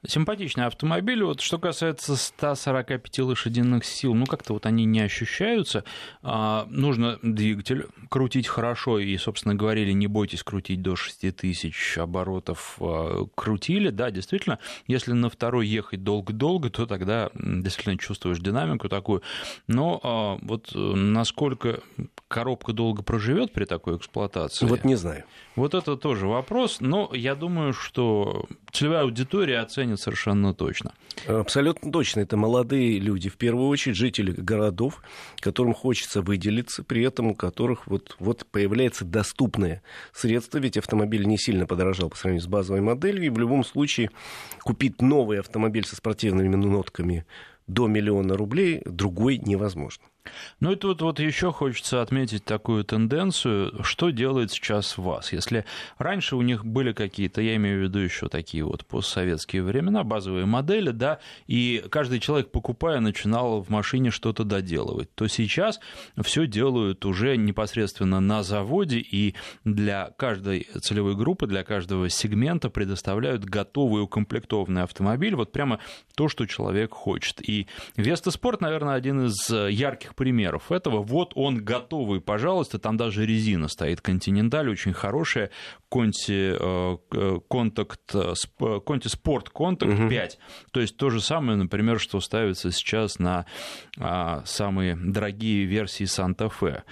Симпатичный 0.06 0.66
автомобиль. 0.66 1.23
Вот 1.23 1.40
что 1.40 1.58
касается 1.58 2.16
145 2.16 3.18
лошадиных 3.20 3.84
сил, 3.84 4.14
ну 4.14 4.26
как-то 4.26 4.52
вот 4.52 4.66
они 4.66 4.84
не 4.84 5.00
ощущаются. 5.00 5.84
А, 6.23 6.66
нужно 6.68 7.18
двигатель 7.23 7.87
крутить 8.11 8.46
хорошо, 8.46 8.99
и, 8.99 9.16
собственно, 9.16 9.54
говорили, 9.54 9.92
не 9.92 10.06
бойтесь 10.06 10.42
крутить 10.42 10.82
до 10.82 10.94
6000 10.94 11.99
оборотов. 11.99 12.76
А, 12.80 13.26
крутили, 13.34 13.88
да, 13.90 14.11
действительно, 14.11 14.58
если 14.87 15.12
на 15.12 15.30
второй 15.30 15.66
ехать 15.66 16.04
долго-долго, 16.04 16.68
то 16.68 16.87
тогда 16.87 17.30
действительно 17.34 17.96
чувствуешь 17.96 18.38
динамику 18.38 18.88
такую. 18.88 19.23
Но 19.68 20.00
а, 20.02 20.38
вот 20.42 20.70
насколько 20.75 21.80
коробка 22.28 22.73
долго 22.73 23.02
проживет 23.02 23.52
при 23.52 23.64
такой 23.64 23.96
эксплуатации? 23.96 24.66
Вот 24.66 24.84
не 24.84 24.96
знаю. 24.96 25.25
Вот 25.56 25.75
это 25.75 25.96
тоже 25.96 26.26
вопрос, 26.26 26.78
но 26.80 27.11
я 27.14 27.34
думаю, 27.34 27.73
что 27.73 28.46
целевая 28.73 29.02
аудитория 29.02 29.61
оценит 29.61 29.94
совершенно 29.97 30.55
точно. 30.55 30.93
Абсолютно 31.27 31.91
точно. 31.91 32.21
Это 32.21 32.37
молодые 32.37 32.99
люди, 32.99 33.29
в 33.29 33.37
первую 33.37 33.69
очередь 33.69 33.97
жители 33.97 34.33
городов, 34.33 35.03
которым 35.41 35.75
хочется 35.75 36.23
выделиться, 36.23 36.83
при 36.83 37.03
этом 37.03 37.29
у 37.29 37.35
которых 37.35 37.87
вот, 37.87 38.17
вот 38.19 38.47
появляется 38.47 39.05
доступное 39.05 39.83
средство, 40.13 40.59
ведь 40.59 40.77
автомобиль 40.77 41.27
не 41.27 41.39
сильно 41.39 41.67
подорожал 41.67 42.11
по 42.11 42.17
сравнению 42.17 42.45
с 42.45 42.49
базовой 42.49 42.81
моделью, 42.81 43.27
и 43.27 43.31
в 43.31 43.39
любом 43.39 43.65
случае 43.65 44.11
купить 44.63 45.01
новый 45.01 45.41
автомобиль 45.41 45.85
со 45.85 45.97
спортивными 45.97 46.57
нотками 46.57 47.27
до 47.67 47.87
миллиона 47.87 48.37
рублей 48.37 48.83
другой 48.85 49.39
невозможно. 49.39 50.05
Ну 50.61 50.73
и 50.73 50.76
тут 50.76 51.02
вот 51.02 51.21
еще 51.21 51.52
хочется 51.52 52.00
отметить 52.00 52.45
такую 52.45 52.85
тенденцию, 52.85 53.83
что 53.85 54.11
делает 54.11 54.50
сейчас 54.50 54.97
ВАЗ. 54.97 55.33
Если 55.33 55.64
раньше 55.99 56.37
у 56.37 56.43
них 56.43 56.64
были 56.64 56.93
какие-то, 56.93 57.43
я 57.43 57.57
имею 57.57 57.81
в 57.81 57.83
виду 57.83 57.99
еще 57.99 58.28
такие 58.28 58.64
вот 58.64 58.87
постсоветские 58.87 59.62
времена, 59.62 60.04
базовые 60.04 60.47
модели, 60.47 60.90
да, 60.90 61.19
и 61.47 61.85
каждый 61.90 62.21
человек, 62.21 62.50
покупая, 62.50 63.00
начинал 63.00 63.62
в 63.62 63.69
машине 63.69 64.11
что-то 64.11 64.45
доделывать, 64.45 65.14
то 65.14 65.26
сейчас 65.26 65.81
все 66.23 66.47
делают 66.47 67.04
уже 67.04 67.37
непосредственно 67.37 68.21
на 68.21 68.43
заводе, 68.43 68.99
и 68.99 69.35
для 69.64 70.11
каждой 70.16 70.69
целевой 70.81 71.16
группы, 71.16 71.47
для 71.47 71.64
каждого 71.64 72.09
сегмента 72.09 72.71
предоставляют 72.71 73.45
готовый 73.45 74.02
укомплектованный 74.02 74.83
автомобиль, 74.83 75.35
вот 75.35 75.52
прямо 75.52 75.81
то, 76.14 76.28
что 76.28 76.47
человек 76.47 76.93
хочет. 76.93 77.47
И 77.47 77.66
Веста 77.97 78.31
Спорт, 78.31 78.61
наверное, 78.61 78.95
один 78.95 79.26
из 79.26 79.50
ярких 79.50 80.13
примеров 80.14 80.73
этого. 80.73 81.02
Вот 81.02 81.33
он 81.35 81.64
готовый, 81.64 82.21
пожалуйста, 82.21 82.78
там 82.78 82.97
даже 82.97 83.26
резина 83.26 83.68
стоит 83.68 84.00
Континенталь, 84.00 84.71
очень 84.71 84.92
хорошая, 84.92 85.50
Конти 85.88 86.56
Контакт, 87.49 88.14
Конти 88.87 89.09
Спорт 89.09 89.50
Контакт 89.50 90.09
5. 90.09 90.38
То 90.73 90.80
есть 90.80 90.97
то 90.97 91.11
же 91.11 91.21
самое, 91.21 91.56
например, 91.56 92.00
что 92.00 92.21
ставится 92.21 92.71
сейчас 92.71 93.18
на 93.18 93.47
а, 93.99 94.42
самые 94.44 94.97
дорогие 94.97 95.64
версии 95.64 96.04
Санта-Фе. 96.04 96.85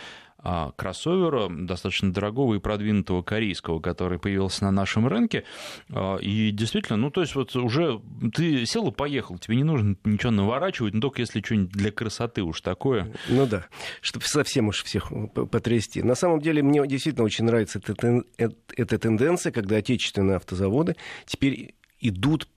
А, 0.44 0.72
кроссовера, 0.72 1.48
достаточно 1.48 2.12
дорогого 2.12 2.56
и 2.56 2.58
продвинутого 2.58 3.22
корейского, 3.22 3.78
который 3.78 4.18
появился 4.18 4.64
на 4.64 4.72
нашем 4.72 5.06
рынке. 5.06 5.44
А, 5.88 6.16
и 6.16 6.50
действительно, 6.50 6.96
ну, 6.96 7.10
то 7.10 7.20
есть 7.20 7.36
вот 7.36 7.54
уже 7.54 8.00
ты 8.34 8.66
сел 8.66 8.88
и 8.88 8.92
поехал, 8.92 9.38
тебе 9.38 9.56
не 9.56 9.62
нужно 9.62 9.96
ничего 10.04 10.32
наворачивать, 10.32 10.94
но 10.94 11.00
только 11.00 11.20
если 11.20 11.40
что-нибудь 11.40 11.70
для 11.70 11.92
красоты 11.92 12.42
уж 12.42 12.60
такое. 12.60 13.12
Ну 13.28 13.46
да, 13.46 13.66
чтобы 14.00 14.24
совсем 14.26 14.66
уж 14.66 14.82
всех 14.82 15.12
потрясти. 15.32 16.02
На 16.02 16.16
самом 16.16 16.40
деле 16.40 16.62
мне 16.62 16.84
действительно 16.88 17.24
очень 17.24 17.44
нравится 17.44 17.78
эта, 17.78 18.24
эта 18.76 18.98
тенденция, 18.98 19.52
когда 19.52 19.76
отечественные 19.76 20.36
автозаводы 20.38 20.96
теперь 21.24 21.76
идут, 22.02 22.48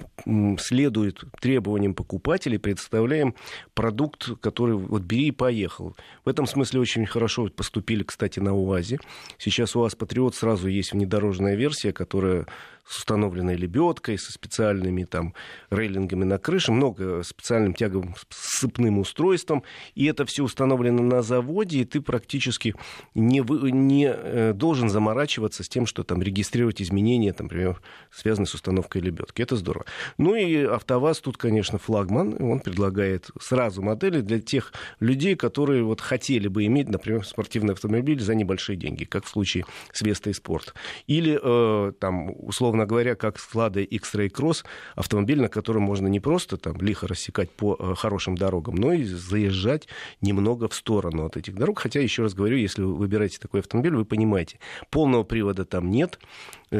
следуют 0.60 1.24
требованиям 1.40 1.94
покупателей, 1.94 2.60
представляем 2.60 3.36
продукт, 3.74 4.30
который 4.42 4.75
вот 4.75 5.04
бери 5.04 5.28
и 5.28 5.32
поехал. 5.32 5.96
В 6.25 6.30
этом 6.30 6.48
смысле 6.48 6.80
очень 6.82 7.06
хорошо 7.06 7.48
поступили, 7.48 8.04
кстати, 8.04 8.40
на 8.40 8.56
УАЗе. 8.56 9.00
Сейчас 9.38 9.75
УАЗ 9.75 9.96
Патриот 9.96 10.36
сразу 10.36 10.68
есть 10.68 10.92
внедорожная 10.92 11.56
версия, 11.56 11.94
которая 11.94 12.48
с 12.88 12.98
установленной 13.00 13.56
лебедкой, 13.56 14.18
со 14.18 14.32
специальными 14.32 15.04
там 15.04 15.34
рейлингами 15.70 16.24
на 16.24 16.38
крыше, 16.38 16.72
много 16.72 17.24
специальным 17.24 17.74
тяговым 17.74 18.15
сцепным 18.30 19.00
устройством, 19.00 19.63
и 19.96 20.06
это 20.06 20.25
все 20.25 20.44
установлено 20.44 21.01
на 21.01 21.22
заводе, 21.22 21.80
и 21.80 21.86
ты 21.86 22.01
практически 22.01 22.75
не, 23.15 23.44
не 23.72 24.08
э, 24.08 24.54
должен 24.54 24.89
заморачиваться 24.89 25.63
с 25.63 25.70
тем, 25.70 25.86
что 25.86 26.04
там 26.04 26.22
регистрировать 26.22 26.82
изменения, 26.82 27.34
там, 27.34 27.46
например, 27.46 27.82
связанные 28.12 28.48
с 28.48 28.54
установкой 28.54 29.01
лебедки. 29.01 29.42
Это 29.42 29.56
здорово. 29.56 29.86
Ну 30.18 30.36
и 30.36 30.63
АвтоВАЗ 30.63 31.22
тут, 31.22 31.38
конечно, 31.38 31.77
флагман, 31.77 32.36
он 32.39 32.60
предлагает 32.60 33.30
сразу 33.39 33.82
модели 33.82 34.22
для 34.22 34.39
тех 34.39 34.74
людей, 35.00 35.36
которые 35.36 35.84
вот 35.84 36.01
хотели 36.01 36.48
бы 36.48 36.65
иметь, 36.65 36.89
например, 36.89 37.25
спортивный 37.25 37.74
автомобиль 37.74 38.20
за 38.20 38.36
небольшие 38.36 38.75
деньги, 38.75 39.06
как 39.06 39.25
в 39.25 39.30
случае 39.30 39.65
с 39.92 40.01
Вестой 40.01 40.34
Спорт. 40.34 40.74
Или, 41.08 41.39
э, 41.42 41.94
там, 42.00 42.32
условно 42.38 42.75
говоря, 42.84 43.15
как 43.15 43.39
с 43.39 43.55
Ладой 43.55 43.86
X-Ray 43.86 44.29
Cross, 44.29 44.65
автомобиль, 44.96 45.39
на 45.39 45.48
котором 45.48 45.84
можно 45.84 46.08
не 46.08 46.20
просто 46.20 46.58
там 46.58 46.75
лихо 46.82 47.08
рассекать 47.08 47.50
по 47.50 47.77
э, 47.79 47.96
хорошим 47.96 48.38
дорогам, 48.38 48.75
но 48.75 48.91
и 48.91 49.05
заезжать 49.05 49.88
немного 50.20 50.67
в 50.67 50.75
сторону 50.75 51.25
от 51.25 51.38
этих 51.38 51.55
дорог. 51.55 51.79
Хотя, 51.79 52.01
еще 52.01 52.24
раз 52.24 52.34
говорю, 52.34 52.58
если 52.58 52.82
вы 52.82 52.96
выбираете 52.96 53.39
такой 53.39 53.62
автомобиль, 53.62 53.96
вы 53.96 54.03
понимаете, 54.03 54.60
полного 54.89 55.24
привода 55.24 55.63
там 55.63 55.89
нет, 55.89 56.20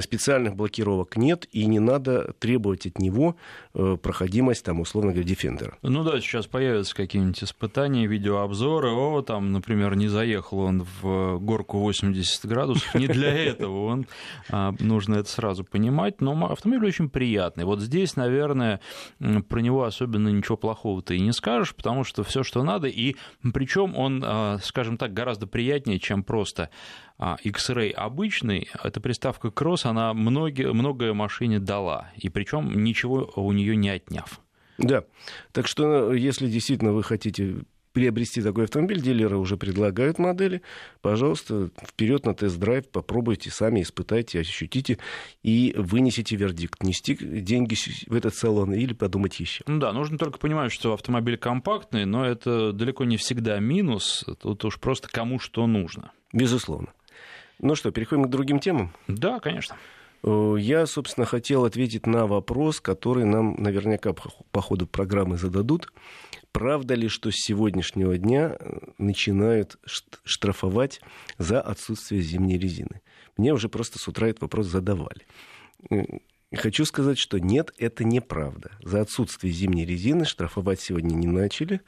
специальных 0.02 0.56
блокировок 0.56 1.18
нет, 1.18 1.48
и 1.52 1.66
не 1.66 1.80
надо 1.80 2.34
требовать 2.40 2.86
от 2.86 3.00
него 3.00 3.36
э, 3.74 3.98
проходимость, 4.02 4.66
там, 4.66 4.80
условно 4.82 5.12
говоря, 5.12 5.28
Defender. 5.28 5.74
Ну 5.82 6.04
да, 6.04 6.20
сейчас 6.20 6.48
появятся 6.48 6.96
какие-нибудь 6.96 7.44
испытания, 7.44 8.08
видеообзоры, 8.08 8.92
о, 8.92 9.22
там, 9.22 9.52
например, 9.52 9.96
не 9.96 10.08
заехал 10.08 10.60
он 10.60 10.86
в 11.02 11.38
горку 11.40 11.80
80 11.80 12.46
градусов, 12.46 12.96
не 12.96 13.08
для 13.08 13.34
этого 13.46 13.86
он, 13.86 14.08
а, 14.50 14.74
нужно 14.80 15.16
это 15.16 15.30
сразу 15.30 15.64
понимать, 15.64 16.22
но 16.22 16.34
автомобиль 16.48 16.88
очень 16.88 17.10
приятный. 17.10 17.66
Вот 17.66 17.82
здесь, 17.82 18.16
наверное, 18.16 18.80
про 19.50 19.60
него 19.60 19.84
особенно 19.84 20.30
ничего 20.30 20.58
плохого 20.58 21.02
ты 21.02 21.18
и 21.18 21.22
не 21.22 21.32
скажешь, 21.32 21.76
потому 21.76 22.04
что 22.04 22.24
все, 22.24 22.44
что 22.44 22.64
надо, 22.64 22.88
и 22.88 23.16
причем 23.54 23.96
он, 23.96 24.24
а, 24.26 24.58
скажем 24.62 24.98
так, 24.98 25.14
гораздо 25.14 25.48
приятнее, 25.48 26.00
чем 26.00 26.24
просто 26.24 26.70
X-Ray 27.20 27.92
обычный, 27.92 28.70
эта 28.84 29.00
приставка 29.00 29.48
Cross, 29.50 29.86
она 29.86 30.14
многие, 30.14 30.72
многое 30.74 31.14
машине 31.14 31.60
дала, 31.60 32.12
и 32.18 32.30
причем 32.30 32.84
ничего 32.84 33.32
у 33.36 33.52
нее 33.52 33.76
не 33.76 33.90
отняв. 33.90 34.42
Да, 34.78 35.06
так 35.54 35.68
что 35.68 36.14
если 36.14 36.48
действительно 36.48 36.92
вы 36.92 37.04
хотите 37.04 37.62
приобрести 37.96 38.42
такой 38.42 38.66
автомобиль, 38.66 39.00
дилеры 39.00 39.38
уже 39.38 39.56
предлагают 39.56 40.20
модели. 40.20 40.62
Пожалуйста, 41.02 41.70
вперед 41.82 42.26
на 42.26 42.36
тест-драйв, 42.36 42.90
попробуйте, 42.90 43.50
сами 43.50 43.82
испытайте, 43.82 44.42
ощутите 44.42 45.00
и 45.44 45.74
вынесите 45.78 46.36
вердикт. 46.36 46.84
Нести 46.84 47.16
деньги 47.16 47.76
в 48.08 48.14
этот 48.14 48.36
салон 48.36 48.74
или 48.74 48.94
подумать 48.94 49.40
еще. 49.40 49.64
Ну 49.66 49.80
да, 49.80 49.94
нужно 49.94 50.18
только 50.18 50.40
понимать, 50.40 50.74
что 50.74 50.94
автомобиль 50.94 51.38
компактный, 51.38 52.06
но 52.06 52.26
это 52.26 52.74
далеко 52.74 53.06
не 53.06 53.16
всегда 53.16 53.60
минус. 53.60 54.26
Тут 54.42 54.66
уж 54.66 54.78
просто 54.78 55.08
кому 55.08 55.40
что 55.40 55.66
нужно. 55.66 56.12
Безусловно. 56.34 56.90
Ну 57.60 57.76
что, 57.76 57.92
переходим 57.92 58.26
к 58.26 58.30
другим 58.30 58.60
темам? 58.60 58.92
Да, 59.08 59.40
конечно. 59.40 59.76
Э, 60.24 60.56
я, 60.60 60.86
собственно, 60.86 61.26
хотел 61.26 61.66
ответить 61.66 62.08
на 62.08 62.28
вопрос, 62.28 62.82
который 62.82 63.26
нам 63.26 63.56
наверняка 63.58 64.14
по 64.14 64.62
ходу 64.62 64.88
программы 64.88 65.38
зададут. 65.38 65.92
Правда 66.52 66.96
ли, 66.96 67.08
что 67.10 67.32
с 67.32 67.36
сегодняшнего 67.36 68.18
дня 68.18 68.58
э, 68.60 68.78
начинают 68.98 69.78
штрафовать 70.24 71.02
за 71.38 71.62
отсутствие 71.62 72.22
зимней 72.22 72.58
резины? 72.58 73.02
Мне 73.38 73.54
уже 73.54 73.70
просто 73.70 74.00
с 74.00 74.08
утра 74.08 74.30
этот 74.30 74.44
вопрос 74.44 74.68
задавали. 74.68 75.28
Э, 75.90 76.04
хочу 76.56 76.86
сказать, 76.86 77.20
что 77.20 77.40
нет, 77.40 77.72
это 77.78 78.04
неправда. 78.04 78.72
За 78.82 79.02
отсутствие 79.02 79.54
зимней 79.54 79.86
резины 79.86 80.26
штрафовать 80.26 80.80
сегодня 80.80 81.14
не 81.14 81.28
начали. 81.28 81.82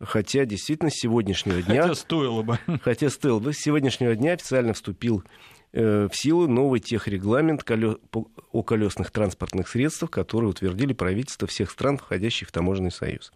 Хотя 0.00 0.44
действительно 0.44 0.90
с 0.90 0.94
сегодняшнего 0.94 1.62
дня... 1.62 1.82
Хотя 1.82 1.94
стоило 1.94 2.42
бы. 2.42 2.58
Хотя 2.82 3.08
стоило 3.08 3.38
бы. 3.38 3.52
С 3.52 3.58
сегодняшнего 3.58 4.14
дня 4.14 4.32
официально 4.32 4.74
вступил 4.74 5.24
э, 5.72 6.08
в 6.10 6.14
силу 6.14 6.46
новый 6.46 6.80
техрегламент 6.80 7.64
о 8.52 8.62
колесных 8.62 9.10
транспортных 9.10 9.68
средствах, 9.68 10.10
который 10.10 10.50
утвердили 10.50 10.92
правительства 10.92 11.48
всех 11.48 11.70
стран, 11.70 11.96
входящих 11.96 12.48
в 12.48 12.52
таможенный 12.52 12.90
союз. 12.90 13.32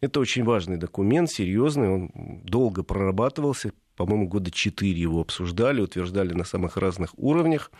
Это 0.00 0.20
очень 0.20 0.44
важный 0.44 0.76
документ, 0.76 1.30
серьезный, 1.30 1.88
он 1.88 2.10
долго 2.44 2.84
прорабатывался, 2.84 3.72
по-моему, 3.96 4.28
года 4.28 4.52
четыре 4.52 5.00
его 5.00 5.20
обсуждали, 5.20 5.80
утверждали 5.80 6.32
на 6.32 6.44
самых 6.44 6.76
разных 6.76 7.18
уровнях. 7.18 7.72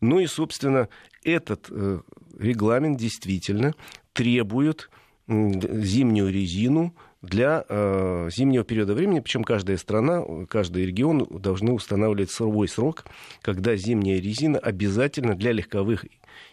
Ну 0.00 0.18
и, 0.18 0.26
собственно, 0.26 0.88
этот 1.22 1.68
э, 1.70 2.00
регламент 2.36 2.98
действительно 2.98 3.74
требует 4.12 4.90
зимнюю 5.28 6.32
резину 6.32 6.96
для 7.22 7.64
э, 7.68 8.28
зимнего 8.32 8.64
периода 8.64 8.94
времени, 8.94 9.20
причем 9.20 9.44
каждая 9.44 9.76
страна, 9.76 10.22
каждый 10.48 10.86
регион 10.86 11.26
должны 11.30 11.72
устанавливать 11.72 12.30
свой 12.30 12.66
срок, 12.66 13.04
когда 13.42 13.76
зимняя 13.76 14.20
резина 14.20 14.58
обязательно 14.58 15.34
для 15.34 15.52
легковых 15.52 16.06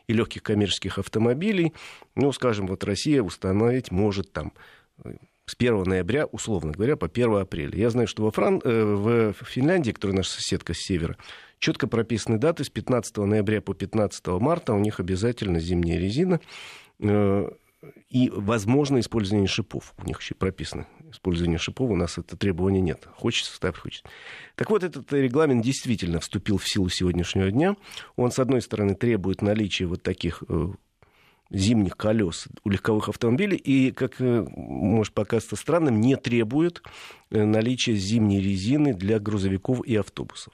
и 0.07 0.13
легких 0.13 0.43
коммерческих 0.43 0.97
автомобилей, 0.97 1.73
ну, 2.15 2.31
скажем, 2.31 2.67
вот 2.67 2.83
Россия 2.83 3.21
установить 3.21 3.91
может 3.91 4.33
там 4.33 4.51
э, 5.03 5.15
с 5.45 5.55
1 5.57 5.83
ноября, 5.83 6.25
условно 6.25 6.73
говоря, 6.73 6.97
по 6.97 7.07
1 7.07 7.37
апреля. 7.37 7.77
Я 7.77 7.89
знаю, 7.89 8.07
что 8.07 8.23
во 8.23 8.31
Фран... 8.31 8.61
э, 8.63 8.83
в 8.83 9.33
Финляндии, 9.45 9.91
которая 9.91 10.17
наша 10.17 10.31
соседка 10.31 10.73
с 10.73 10.79
севера, 10.79 11.15
четко 11.59 11.87
прописаны 11.87 12.37
даты 12.37 12.65
с 12.65 12.69
15 12.69 13.17
ноября 13.17 13.61
по 13.61 13.73
15 13.73 14.27
марта, 14.27 14.73
у 14.73 14.79
них 14.79 14.99
обязательно 14.99 15.59
зимняя 15.61 15.97
резина. 15.97 16.41
Э, 16.99 17.49
и 18.09 18.29
возможно 18.29 18.99
использование 18.99 19.47
шипов. 19.47 19.93
У 19.97 20.05
них 20.05 20.19
еще 20.21 20.35
прописано. 20.35 20.87
Использование 21.11 21.57
шипов 21.57 21.89
у 21.91 21.95
нас 21.95 22.17
это 22.17 22.37
требования 22.37 22.81
нет. 22.81 23.07
Хочется, 23.15 23.53
ставь, 23.53 23.77
хочется. 23.77 24.07
Так 24.55 24.69
вот, 24.69 24.83
этот 24.83 25.11
регламент 25.13 25.63
действительно 25.63 26.19
вступил 26.19 26.57
в 26.57 26.67
силу 26.67 26.89
сегодняшнего 26.89 27.51
дня. 27.51 27.75
Он, 28.15 28.31
с 28.31 28.39
одной 28.39 28.61
стороны, 28.61 28.95
требует 28.95 29.41
наличия 29.41 29.85
вот 29.85 30.03
таких 30.03 30.43
э, 30.47 30.67
зимних 31.49 31.95
колес 31.97 32.47
у 32.63 32.69
легковых 32.69 33.09
автомобилей 33.09 33.57
и, 33.57 33.91
как 33.91 34.19
э, 34.19 34.45
может 34.55 35.13
показаться 35.13 35.55
странным, 35.55 36.01
не 36.01 36.15
требует 36.15 36.81
э, 37.31 37.43
наличия 37.43 37.93
зимней 37.93 38.41
резины 38.41 38.93
для 38.93 39.19
грузовиков 39.19 39.85
и 39.85 39.95
автобусов. 39.95 40.53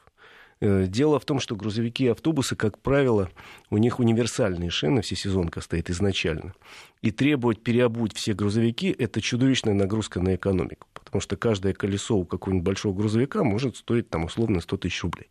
Э, 0.66 0.86
дело 0.88 1.20
в 1.20 1.26
том, 1.26 1.42
что 1.42 1.58
грузовики 1.58 2.06
и 2.06 2.08
автобусы, 2.08 2.56
как 2.56 2.80
правило, 2.80 3.30
у 3.70 3.78
них 3.78 4.00
универсальные 4.00 4.70
шины, 4.70 5.02
всесезонка 5.02 5.60
стоит 5.60 5.90
изначально. 5.90 6.54
И 7.02 7.12
требовать 7.12 7.62
переобуть 7.62 8.16
все 8.16 8.34
грузовики– 8.34 8.96
это 8.98 9.20
чудовищная 9.20 9.74
нагрузка 9.74 10.22
на 10.22 10.36
экономику. 10.36 10.88
Потому 10.94 11.20
что 11.20 11.36
каждое 11.36 11.74
колесо 11.74 12.16
у 12.16 12.24
какого-нибудь 12.24 12.66
большого 12.66 12.94
грузовика 12.94 13.44
может 13.44 13.76
стоить 13.76 14.10
там 14.10 14.24
условно 14.24 14.62
100 14.62 14.78
тысяч 14.78 15.04
рублей. 15.04 15.28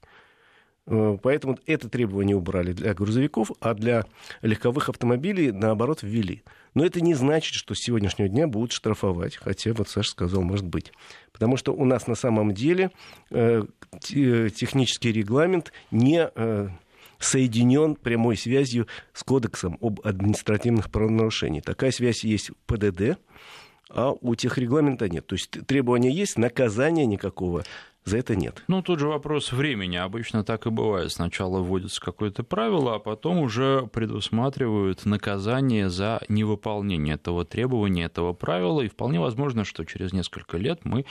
Э, 0.86 1.16
поэтому 1.22 1.58
это 1.66 1.88
требование 1.88 2.36
убрали 2.36 2.72
для 2.72 2.94
грузовиков, 2.94 3.52
а 3.60 3.74
для 3.74 4.04
легковых 4.40 4.88
автомобилей, 4.88 5.52
наоборот, 5.52 6.02
ввели. 6.02 6.42
Но 6.74 6.84
это 6.84 7.00
не 7.00 7.14
значит, 7.14 7.54
что 7.54 7.74
с 7.74 7.78
сегодняшнего 7.78 8.28
дня 8.28 8.46
будут 8.46 8.72
штрафовать, 8.72 9.36
хотя 9.36 9.72
вот 9.72 9.88
Саша 9.88 10.10
сказал, 10.10 10.42
может 10.42 10.66
быть. 10.66 10.92
Потому 11.32 11.56
что 11.56 11.72
у 11.72 11.84
нас 11.84 12.06
на 12.06 12.14
самом 12.14 12.52
деле 12.52 12.90
э, 13.30 13.62
технический 14.00 15.12
регламент 15.12 15.72
не 15.90 16.30
э, 16.34 16.68
соединен 17.18 17.94
прямой 17.94 18.36
связью 18.36 18.88
с 19.12 19.22
кодексом 19.22 19.78
об 19.80 20.00
административных 20.02 20.90
правонарушениях. 20.90 21.64
Такая 21.64 21.92
связь 21.92 22.24
есть 22.24 22.50
в 22.50 22.54
ПДД, 22.66 23.18
а 23.88 24.12
у 24.12 24.34
техрегламента 24.34 25.08
нет. 25.08 25.26
То 25.26 25.34
есть 25.34 25.50
требования 25.66 26.10
есть, 26.10 26.38
наказания 26.38 27.06
никакого 27.06 27.64
за 28.04 28.18
это 28.18 28.34
нет. 28.34 28.64
Ну, 28.66 28.82
тут 28.82 28.98
же 28.98 29.06
вопрос 29.06 29.52
времени. 29.52 29.96
Обычно 29.96 30.42
так 30.44 30.66
и 30.66 30.70
бывает. 30.70 31.12
Сначала 31.12 31.60
вводится 31.60 32.00
какое-то 32.00 32.42
правило, 32.42 32.96
а 32.96 32.98
потом 32.98 33.38
уже 33.38 33.88
предусматривают 33.92 35.04
наказание 35.04 35.88
за 35.88 36.20
невыполнение 36.28 37.14
этого 37.14 37.44
требования, 37.44 38.04
этого 38.04 38.32
правила. 38.32 38.80
И 38.80 38.88
вполне 38.88 39.20
возможно, 39.20 39.64
что 39.64 39.84
через 39.84 40.12
несколько 40.12 40.58
лет 40.58 40.80
мы 40.84 41.04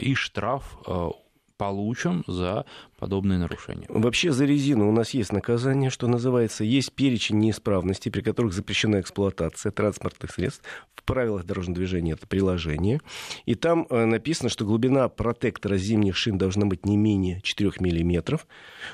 и 0.00 0.14
штраф 0.14 0.78
э, 0.86 1.08
получим 1.56 2.22
за 2.26 2.64
подобные 2.98 3.38
нарушения. 3.38 3.86
Вообще 3.88 4.32
за 4.32 4.44
резину 4.44 4.88
у 4.88 4.92
нас 4.92 5.10
есть 5.10 5.32
наказание, 5.32 5.88
что 5.88 6.08
называется, 6.08 6.64
есть 6.64 6.92
перечень 6.92 7.38
неисправностей, 7.38 8.10
при 8.10 8.22
которых 8.22 8.52
запрещена 8.52 9.00
эксплуатация 9.00 9.70
транспортных 9.70 10.32
средств. 10.32 10.62
В 10.94 11.04
правилах 11.04 11.44
дорожного 11.44 11.76
движения 11.76 12.12
это 12.12 12.26
приложение. 12.26 13.00
И 13.46 13.54
там 13.54 13.86
э, 13.88 14.04
написано, 14.04 14.48
что 14.48 14.64
глубина 14.64 15.08
протектора 15.08 15.76
зимних 15.76 16.16
шин 16.16 16.38
должна 16.38 16.66
быть 16.66 16.84
не 16.84 16.96
менее 16.96 17.40
4 17.42 17.70
мм, 17.78 18.40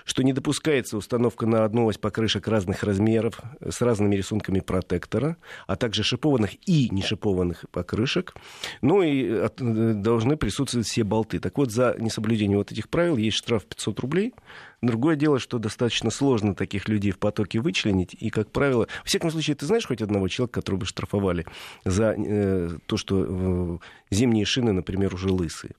что 0.05 0.23
не 0.23 0.33
допускается 0.33 0.99
установка 0.99 1.47
на 1.47 1.65
одну 1.65 1.87
ось 1.87 1.99
покрышек 1.99 2.47
разных 2.47 2.83
размеров 2.83 3.41
с 3.67 3.81
разными 3.81 4.15
рисунками 4.15 4.61
протектора, 4.61 5.39
а 5.67 5.77
также 5.77 6.03
шипованных 6.03 6.51
и 6.69 6.91
не 6.91 7.03
шипованных 7.03 7.65
покрышек. 7.73 8.35
Ну 8.83 9.03
и 9.03 9.25
э, 9.27 9.49
должны 9.59 10.37
присутствовать 10.37 10.87
все 10.87 11.05
болты. 11.05 11.39
Так 11.41 11.57
вот, 11.57 11.73
за 11.73 11.97
несоблюдение 11.99 12.59
вот 12.59 12.71
этих 12.71 12.91
правил 12.91 13.17
есть 13.17 13.39
штраф 13.39 13.65
500 13.65 13.94
500 13.95 14.01
рублей. 14.01 14.35
Другое 14.83 15.17
дело, 15.17 15.39
что 15.39 15.59
достаточно 15.59 16.11
сложно 16.11 16.55
таких 16.55 16.89
людей 16.89 17.13
в 17.13 17.19
потоке 17.19 17.61
вычленить. 17.61 18.17
И, 18.23 18.31
как 18.31 18.51
правило, 18.51 18.87
в 19.05 19.07
всяком 19.07 19.31
случае, 19.31 19.57
ты 19.57 19.67
знаешь 19.67 19.87
хоть 19.87 20.03
одного 20.03 20.29
человека, 20.29 20.61
которого 20.61 20.85
штрафовали 20.85 21.47
за 21.85 22.15
э, 22.17 22.79
то, 22.87 22.97
что 22.97 23.27
э, 23.29 23.79
зимние 24.11 24.45
шины, 24.45 24.73
например, 24.73 25.15
уже 25.15 25.29
лысые? 25.29 25.75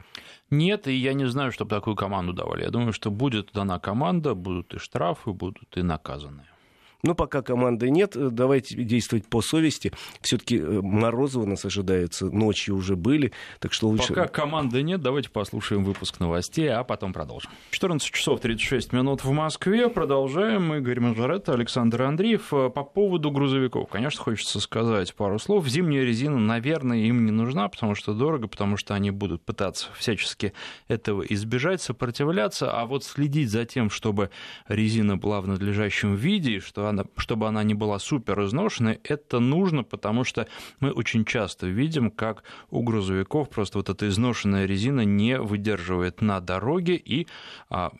Нет, 0.51 0.87
и 0.87 0.93
я 0.93 1.13
не 1.13 1.27
знаю, 1.27 1.51
чтобы 1.51 1.69
такую 1.69 1.95
команду 1.95 2.33
давали. 2.33 2.63
Я 2.63 2.69
думаю, 2.69 2.93
что 2.93 3.11
будет 3.11 3.51
дана 3.53 3.79
команда, 3.79 4.35
будут 4.35 4.73
и 4.73 4.77
штрафы, 4.79 5.31
будут 5.31 5.77
и 5.77 5.81
наказанные. 5.83 6.45
Но 7.05 7.13
пока 7.13 7.43
команды 7.43 7.91
нет, 7.91 8.15
э, 8.15 8.29
давайте 8.31 8.75
действовать 8.83 9.27
по 9.27 9.41
совести. 9.41 9.91
Все-таки 10.21 10.57
э, 10.57 10.81
Морозова 10.81 11.45
нас 11.45 11.63
ожидается, 11.63 12.25
ночью 12.25 12.75
уже 12.75 12.95
были, 12.95 13.31
так 13.59 13.73
что 13.73 13.89
лучше... 13.89 14.07
Пока 14.07 14.27
команды 14.27 14.81
нет, 14.81 15.01
давайте 15.01 15.29
послушаем 15.29 15.83
выпуск 15.83 16.19
новостей, 16.19 16.67
а 16.67 16.83
потом 16.83 17.13
продолжим. 17.13 17.51
14 17.69 18.11
часов 18.11 18.39
36 18.39 18.91
минут 18.91 19.23
в 19.23 19.31
Москве. 19.31 19.87
Продолжаем. 19.87 20.73
Игорь 20.73 20.99
Мажоретто, 20.99 21.53
Александр 21.53 22.01
Андреев. 22.01 22.51
Э, 22.51 22.71
по 22.71 22.83
поводу 22.83 23.29
грузовиков. 23.29 23.87
Конечно, 23.89 24.23
хочется 24.23 24.59
сказать 24.59 25.13
пару 25.13 25.37
слов. 25.37 25.67
Зимняя 25.67 26.03
резина, 26.03 26.39
наверное, 26.39 26.97
им 26.97 27.23
не 27.25 27.31
нужна, 27.31 27.67
потому 27.69 27.93
что 27.93 28.15
дорого, 28.15 28.47
потому 28.47 28.77
что 28.77 28.95
они 28.95 29.11
будут 29.11 29.45
пытаться 29.45 29.89
всячески 29.95 30.53
этого 30.87 31.21
избежать, 31.21 31.83
сопротивляться, 31.83 32.71
а 32.71 32.87
вот 32.87 33.03
следить 33.03 33.51
за 33.51 33.65
тем, 33.65 33.91
чтобы 33.91 34.31
резина 34.67 35.17
была 35.17 35.41
в 35.41 35.47
надлежащем 35.47 36.15
виде, 36.15 36.61
что 36.61 36.87
она 36.87 36.94
она, 36.95 37.05
чтобы 37.17 37.47
она 37.47 37.63
не 37.63 37.73
была 37.73 37.99
супер 37.99 38.43
изношенной, 38.43 38.99
это 39.03 39.39
нужно, 39.39 39.83
потому 39.83 40.23
что 40.23 40.47
мы 40.79 40.91
очень 40.91 41.25
часто 41.25 41.67
видим, 41.67 42.09
как 42.09 42.43
у 42.69 42.81
грузовиков 42.83 43.49
просто 43.49 43.77
вот 43.77 43.89
эта 43.89 44.07
изношенная 44.07 44.65
резина 44.65 45.01
не 45.01 45.37
выдерживает 45.37 46.21
на 46.21 46.39
дороге, 46.39 46.95
и 46.95 47.27
а, 47.69 47.91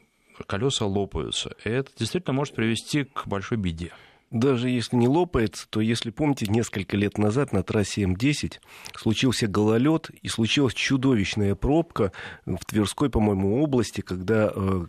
колеса 0.47 0.85
лопаются. 0.85 1.55
И 1.63 1.69
это 1.69 1.91
действительно 1.97 2.33
может 2.33 2.55
привести 2.55 3.03
к 3.03 3.27
большой 3.27 3.57
беде. 3.57 3.91
Даже 4.31 4.69
если 4.69 4.95
не 4.95 5.07
лопается, 5.07 5.67
то, 5.69 5.81
если 5.81 6.09
помните, 6.09 6.47
несколько 6.47 6.97
лет 6.97 7.17
назад 7.17 7.53
на 7.53 7.63
трассе 7.63 8.03
М10 8.03 8.55
случился 8.97 9.47
гололед 9.47 10.09
и 10.21 10.27
случилась 10.27 10.73
чудовищная 10.73 11.55
пробка 11.55 12.11
в 12.45 12.65
Тверской, 12.65 13.09
по-моему, 13.09 13.61
области, 13.61 14.01
когда 14.01 14.51
э, 14.53 14.87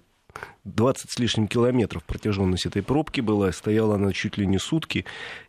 20 0.65 1.11
с 1.11 1.19
лишним 1.19 1.49
километров 1.49 2.05
протяженность 2.05 2.67
этой 2.67 2.83
пробки 2.83 3.21
была, 3.21 3.53
стояла 3.53 3.97
она 3.97 4.13
чуть 4.13 4.37
ли 4.39 4.47
не 4.47 4.59
сутки. 4.59 5.05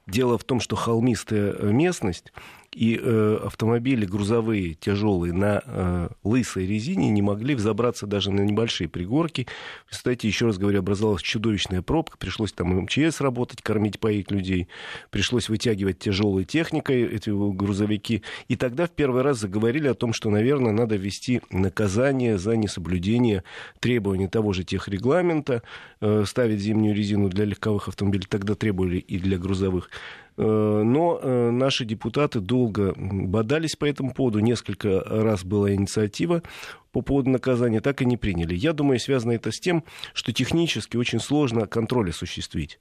Дело 0.06 0.38
в 0.38 0.44
том, 0.44 0.60
что 0.60 0.76
холмистая 0.76 1.54
местность, 1.72 2.32
и 2.78 3.00
э, 3.02 3.40
автомобили 3.44 4.06
грузовые, 4.06 4.76
тяжелые, 4.76 5.34
на 5.34 5.64
э, 5.66 6.10
лысой 6.24 6.68
резине 6.68 7.10
не 7.10 7.24
могли 7.24 7.56
взобраться 7.56 8.06
даже 8.06 8.32
на 8.32 8.42
небольшие 8.42 8.88
пригорки. 8.88 9.48
Кстати, 9.90 10.28
еще 10.28 10.46
раз 10.46 10.60
говорю, 10.60 10.80
образовалась 10.80 11.24
чудовищная 11.24 11.82
пробка, 11.82 12.20
пришлось 12.20 12.54
там 12.54 12.68
МЧС 12.84 13.20
работать, 13.20 13.64
кормить, 13.64 14.00
поить 14.00 14.30
людей, 14.30 14.68
пришлось 15.10 15.50
вытягивать 15.50 15.98
тяжелой 15.98 16.46
техникой 16.46 17.02
эти 17.02 17.32
грузовики. 17.32 18.22
И 18.48 18.56
тогда 18.56 18.86
в 18.86 18.92
первый 18.92 19.24
раз 19.24 19.40
заговорили 19.40 19.88
о 19.88 19.96
том, 19.96 20.14
что, 20.14 20.30
наверное, 20.30 20.72
надо 20.72 20.98
ввести 20.98 21.42
наказание 21.50 22.38
за 22.38 22.56
несоблюдение 22.56 23.44
требований 23.80 24.28
того 24.28 24.54
же 24.54 24.64
техрегламента, 24.64 25.64
э, 26.00 26.26
ставить 26.28 26.60
зимнюю 26.60 26.96
резину 26.96 27.30
для 27.30 27.46
легковых 27.46 27.88
автомобилей, 27.88 28.28
тогда 28.30 28.54
требовали 28.54 28.98
и 28.98 29.18
для 29.18 29.40
грузовых. 29.40 29.90
Э, 30.38 30.84
но 30.86 31.20
э, 31.22 31.52
наши 31.52 31.84
депутаты 31.84 32.40
долго 32.40 32.94
бодались 32.96 33.76
по 33.76 33.86
этому 33.86 34.14
поводу. 34.14 34.40
Несколько 34.40 35.02
раз 35.02 35.44
была 35.44 35.74
инициатива 35.74 36.44
по 36.92 37.02
поводу 37.02 37.30
наказания, 37.32 37.82
так 37.82 38.02
и 38.02 38.06
не 38.06 38.18
приняли. 38.18 38.56
Я 38.56 38.74
думаю, 38.74 39.00
связано 39.00 39.32
это 39.32 39.52
с 39.52 39.60
тем, 39.60 39.84
что 40.14 40.32
технически 40.32 40.98
очень 40.98 41.20
сложно 41.20 41.66
контроль 41.66 42.12
осуществить. 42.12 42.80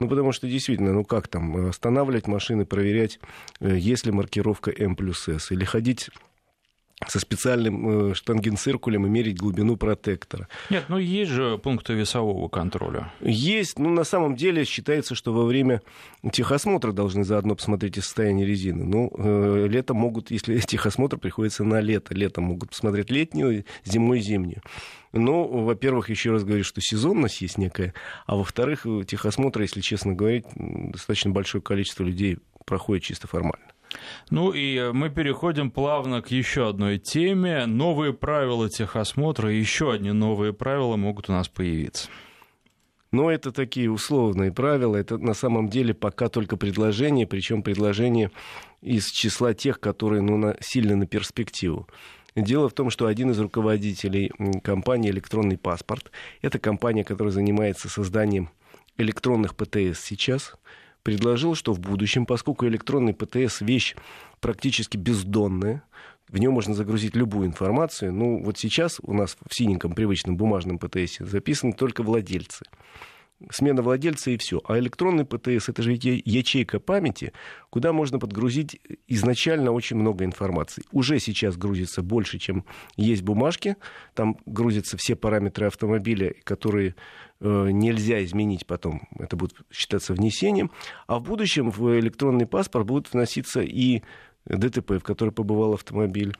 Ну, 0.00 0.08
потому 0.08 0.32
что 0.32 0.46
действительно, 0.46 0.92
ну 0.92 1.04
как 1.04 1.26
там, 1.26 1.68
останавливать 1.68 2.28
машины, 2.28 2.66
проверять, 2.66 3.18
э, 3.60 3.76
есть 3.76 4.04
ли 4.04 4.12
маркировка 4.12 4.70
М 4.70 4.94
плюс 4.94 5.28
С, 5.28 5.50
или 5.50 5.64
ходить 5.64 6.10
со 7.06 7.20
специальным 7.20 8.10
э, 8.10 8.14
штангенциркулем 8.14 9.06
и 9.06 9.08
мерить 9.08 9.38
глубину 9.38 9.76
протектора. 9.76 10.48
Нет, 10.68 10.86
ну 10.88 10.98
есть 10.98 11.30
же 11.30 11.56
пункты 11.58 11.92
весового 11.94 12.48
контроля. 12.48 13.12
Есть, 13.20 13.78
но 13.78 13.88
на 13.90 14.04
самом 14.04 14.34
деле 14.34 14.64
считается, 14.64 15.14
что 15.14 15.32
во 15.32 15.44
время 15.44 15.80
техосмотра 16.32 16.92
должны 16.92 17.24
заодно 17.24 17.54
посмотреть 17.54 17.98
и 17.98 18.00
состояние 18.00 18.46
резины. 18.46 18.84
Ну, 18.84 19.12
э, 19.16 19.66
летом 19.68 19.98
могут, 19.98 20.30
если 20.30 20.58
техосмотр 20.58 21.18
приходится 21.18 21.62
на 21.62 21.80
лето, 21.80 22.14
летом 22.14 22.44
могут 22.44 22.70
посмотреть 22.70 23.10
летнюю, 23.10 23.64
зимой 23.84 24.20
зимнюю. 24.20 24.62
Ну, 25.12 25.64
во-первых, 25.64 26.10
еще 26.10 26.32
раз 26.32 26.44
говорю, 26.44 26.64
что 26.64 26.80
сезонность 26.80 27.40
есть 27.40 27.58
некая, 27.58 27.94
а 28.26 28.36
во-вторых, 28.36 28.86
техосмотр, 29.06 29.62
если 29.62 29.80
честно 29.80 30.14
говорить, 30.14 30.44
достаточно 30.54 31.30
большое 31.30 31.62
количество 31.62 32.02
людей 32.02 32.38
проходит 32.66 33.04
чисто 33.04 33.26
формально. 33.26 33.64
Ну 34.30 34.52
и 34.52 34.92
мы 34.92 35.10
переходим 35.10 35.70
плавно 35.70 36.22
к 36.22 36.30
еще 36.30 36.68
одной 36.68 36.98
теме. 36.98 37.66
Новые 37.66 38.12
правила 38.12 38.68
техосмотра. 38.68 39.50
Еще 39.52 39.92
одни 39.92 40.12
новые 40.12 40.52
правила 40.52 40.96
могут 40.96 41.28
у 41.28 41.32
нас 41.32 41.48
появиться. 41.48 42.08
Но 43.10 43.30
это 43.30 43.52
такие 43.52 43.90
условные 43.90 44.52
правила. 44.52 44.96
Это 44.96 45.16
на 45.16 45.32
самом 45.32 45.68
деле 45.68 45.94
пока 45.94 46.28
только 46.28 46.56
предложение, 46.56 47.26
причем 47.26 47.62
предложение 47.62 48.30
из 48.82 49.06
числа 49.06 49.54
тех, 49.54 49.80
которые 49.80 50.20
ну, 50.20 50.36
на, 50.36 50.56
сильно 50.60 50.94
на 50.94 51.06
перспективу. 51.06 51.88
Дело 52.36 52.68
в 52.68 52.74
том, 52.74 52.90
что 52.90 53.06
один 53.06 53.30
из 53.30 53.38
руководителей 53.40 54.30
компании 54.62 55.10
«Электронный 55.10 55.56
паспорт»— 55.56 56.12
это 56.42 56.58
компания, 56.58 57.02
которая 57.02 57.32
занимается 57.32 57.88
созданием 57.88 58.50
электронных 58.98 59.56
ПТС 59.56 60.00
сейчас— 60.00 60.54
предложил, 61.02 61.54
что 61.54 61.72
в 61.72 61.80
будущем, 61.80 62.26
поскольку 62.26 62.66
электронный 62.66 63.14
ПТС 63.14 63.60
вещь 63.60 63.94
практически 64.40 64.96
бездонная, 64.96 65.82
в 66.28 66.38
нем 66.38 66.52
можно 66.52 66.74
загрузить 66.74 67.16
любую 67.16 67.46
информацию. 67.46 68.12
Ну, 68.12 68.42
вот 68.42 68.58
сейчас 68.58 68.98
у 69.02 69.14
нас 69.14 69.36
в 69.48 69.54
синеньком 69.54 69.94
привычном 69.94 70.36
бумажном 70.36 70.78
ПТС 70.78 71.18
записаны 71.20 71.72
только 71.72 72.02
владельцы 72.02 72.64
смена 73.50 73.82
владельца 73.82 74.30
и 74.30 74.36
все. 74.36 74.60
А 74.66 74.78
электронный 74.78 75.24
ПТС 75.24 75.68
это 75.68 75.82
же 75.82 75.92
ячейка 75.92 76.80
памяти, 76.80 77.32
куда 77.70 77.92
можно 77.92 78.18
подгрузить 78.18 78.80
изначально 79.06 79.72
очень 79.72 79.96
много 79.96 80.24
информации. 80.24 80.82
Уже 80.92 81.18
сейчас 81.20 81.56
грузится 81.56 82.02
больше, 82.02 82.38
чем 82.38 82.64
есть 82.96 83.22
бумажки. 83.22 83.76
Там 84.14 84.36
грузятся 84.46 84.96
все 84.96 85.16
параметры 85.16 85.66
автомобиля, 85.66 86.34
которые 86.44 86.94
нельзя 87.40 88.24
изменить 88.24 88.66
потом. 88.66 89.08
Это 89.18 89.36
будет 89.36 89.54
считаться 89.70 90.12
внесением. 90.12 90.70
А 91.06 91.18
в 91.18 91.22
будущем 91.22 91.70
в 91.70 91.98
электронный 91.98 92.46
паспорт 92.46 92.86
будут 92.86 93.12
вноситься 93.12 93.60
и 93.60 94.02
ДТП, 94.44 94.92
в 94.92 95.02
который 95.02 95.30
побывал 95.30 95.74
автомобиль, 95.74 96.34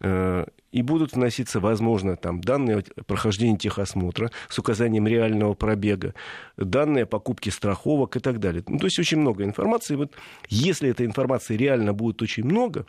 Э, 0.00 0.44
и 0.72 0.82
будут 0.82 1.12
вноситься, 1.12 1.60
возможно, 1.60 2.16
там, 2.16 2.40
данные 2.40 2.78
о 2.96 3.04
прохождении 3.04 3.56
техосмотра 3.56 4.32
с 4.48 4.58
указанием 4.58 5.06
реального 5.06 5.54
пробега, 5.54 6.14
данные 6.56 7.04
о 7.04 7.06
покупке 7.06 7.52
страховок 7.52 8.16
и 8.16 8.20
так 8.20 8.40
далее. 8.40 8.64
Ну, 8.66 8.78
то 8.78 8.86
есть 8.86 8.98
очень 8.98 9.18
много 9.18 9.44
информации. 9.44 9.94
Вот 9.94 10.12
если 10.48 10.90
этой 10.90 11.06
информации 11.06 11.56
реально 11.56 11.92
будет 11.92 12.22
очень 12.22 12.44
много, 12.44 12.86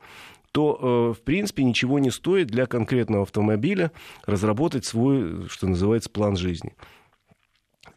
то, 0.51 0.79
э, 0.81 1.19
в 1.19 1.23
принципе, 1.23 1.63
ничего 1.63 1.99
не 1.99 2.09
стоит 2.09 2.47
для 2.47 2.65
конкретного 2.65 3.23
автомобиля 3.23 3.91
разработать 4.25 4.85
свой, 4.85 5.47
что 5.47 5.67
называется, 5.67 6.09
план 6.09 6.37
жизни 6.37 6.73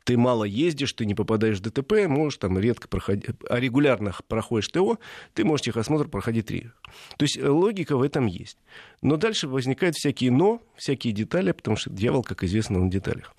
ты 0.09 0.17
мало 0.17 0.45
ездишь, 0.45 0.95
ты 0.95 1.05
не 1.05 1.15
попадаешь 1.15 1.59
в 1.59 1.61
ДТП, 1.61 2.09
можешь 2.09 2.39
там 2.39 2.59
редко 2.59 2.89
проходить, 2.89 3.27
а 3.51 3.61
регулярно 3.61 4.15
проходишь 4.27 4.69
ТО, 4.69 4.99
ты 5.35 5.45
можешь 5.45 5.65
техосмотр 5.65 6.09
проходить 6.09 6.47
три. 6.47 6.71
То 7.19 7.25
есть 7.25 7.37
э, 7.37 7.47
логика 7.47 7.95
в 7.95 8.01
этом 8.01 8.25
есть. 8.25 8.57
Но 9.03 9.19
дальше 9.19 9.49
возникают 9.49 9.97
всякие 9.97 10.31
«но», 10.31 10.63
всякие 10.77 11.13
детали, 11.13 11.53
потому 11.53 11.77
что 11.77 11.91
дьявол, 11.91 12.23
как 12.23 12.43
известно, 12.43 12.81
он 12.81 12.89
в 12.89 12.91
деталях. 12.91 13.35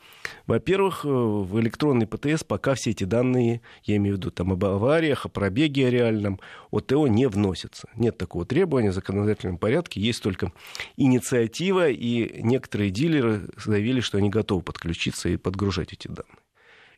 Во-первых, 0.45 1.05
э, 1.05 1.07
в 1.07 1.59
электронный 1.59 2.05
ПТС 2.05 2.43
пока 2.43 2.75
все 2.75 2.91
эти 2.91 3.03
данные, 3.03 3.61
я 3.85 3.95
имею 3.95 4.17
в 4.17 4.19
виду 4.19 4.29
там 4.29 4.51
об 4.51 4.63
авариях, 4.63 5.25
о 5.25 5.29
пробеге 5.29 5.89
реальном, 5.89 6.39
о 6.69 6.81
ТО 6.81 7.07
не 7.07 7.27
вносятся. 7.27 7.89
Нет 7.95 8.19
такого 8.19 8.45
требования 8.45 8.91
в 8.91 8.93
законодательном 8.93 9.57
порядке, 9.57 10.01
есть 10.01 10.21
только 10.21 10.51
инициатива, 10.97 11.89
и 11.89 12.43
некоторые 12.43 12.91
дилеры 12.91 13.49
заявили, 13.57 14.01
что 14.01 14.19
они 14.19 14.29
готовы 14.29 14.61
подключиться 14.61 15.29
и 15.29 15.37
подгружать 15.37 15.93
эти 15.93 16.07
данные. 16.07 16.38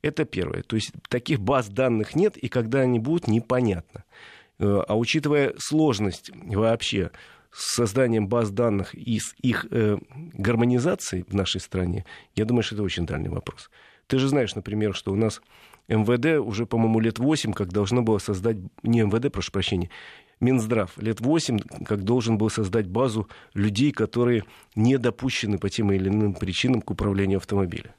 Это 0.01 0.25
первое. 0.25 0.63
То 0.63 0.75
есть 0.75 0.91
таких 1.09 1.39
баз 1.39 1.69
данных 1.69 2.15
нет, 2.15 2.37
и 2.37 2.47
когда 2.47 2.79
они 2.81 2.99
будут, 2.99 3.27
непонятно. 3.27 4.03
Э, 4.59 4.83
а 4.87 4.97
учитывая 4.97 5.53
сложность 5.57 6.31
вообще 6.33 7.11
с 7.51 7.75
созданием 7.75 8.27
баз 8.27 8.49
данных 8.49 8.95
и 8.95 9.19
с 9.19 9.35
их 9.41 9.67
э, 9.69 9.97
гармонизацией 10.33 11.25
в 11.27 11.33
нашей 11.33 11.61
стране, 11.61 12.05
я 12.35 12.45
думаю, 12.45 12.63
что 12.63 12.75
это 12.75 12.83
очень 12.83 13.05
дальний 13.05 13.29
вопрос. 13.29 13.69
Ты 14.07 14.19
же 14.19 14.27
знаешь, 14.27 14.55
например, 14.55 14.93
что 14.95 15.11
у 15.11 15.15
нас 15.15 15.41
МВД 15.87 16.45
уже, 16.45 16.65
по-моему, 16.65 16.99
лет 16.99 17.19
8, 17.19 17.53
как 17.53 17.69
должно 17.69 18.01
было 18.01 18.17
создать, 18.17 18.57
не 18.83 19.01
МВД, 19.01 19.31
прошу 19.31 19.51
прощения, 19.51 19.89
Минздрав 20.39 20.97
лет 20.97 21.21
8, 21.21 21.59
как 21.85 22.03
должен 22.03 22.37
был 22.37 22.49
создать 22.49 22.87
базу 22.87 23.29
людей, 23.53 23.91
которые 23.91 24.43
не 24.75 24.97
допущены 24.97 25.59
по 25.59 25.69
тем 25.69 25.91
или 25.91 26.09
иным 26.09 26.33
причинам 26.33 26.81
к 26.81 26.89
управлению 26.89 27.37
автомобилем. 27.37 27.91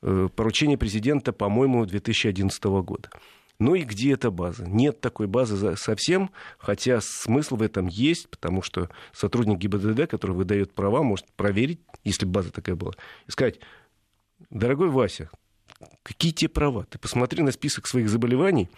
Поручение 0.00 0.78
президента, 0.78 1.32
по-моему, 1.32 1.86
2011 1.86 2.64
года. 2.64 3.10
Ну 3.58 3.74
и 3.74 3.82
где 3.82 4.14
эта 4.14 4.30
база? 4.30 4.64
Нет 4.66 5.00
такой 5.02 5.26
базы 5.26 5.76
совсем, 5.76 6.30
хотя 6.58 7.00
смысл 7.02 7.56
в 7.56 7.62
этом 7.62 7.88
есть, 7.88 8.30
потому 8.30 8.62
что 8.62 8.88
сотрудник 9.12 9.58
ГИБДД, 9.58 10.08
который 10.08 10.34
выдает 10.34 10.72
права, 10.72 11.02
может 11.02 11.26
проверить, 11.36 11.80
если 12.02 12.24
база 12.24 12.50
такая 12.50 12.74
была, 12.74 12.92
и 13.26 13.30
сказать, 13.30 13.60
дорогой 14.48 14.88
Вася, 14.88 15.30
Какие 16.02 16.32
тебе 16.32 16.48
права? 16.48 16.86
Ты 16.88 16.98
посмотри 16.98 17.42
на 17.42 17.52
список 17.52 17.86
своих 17.86 18.08
заболеваний, 18.08 18.68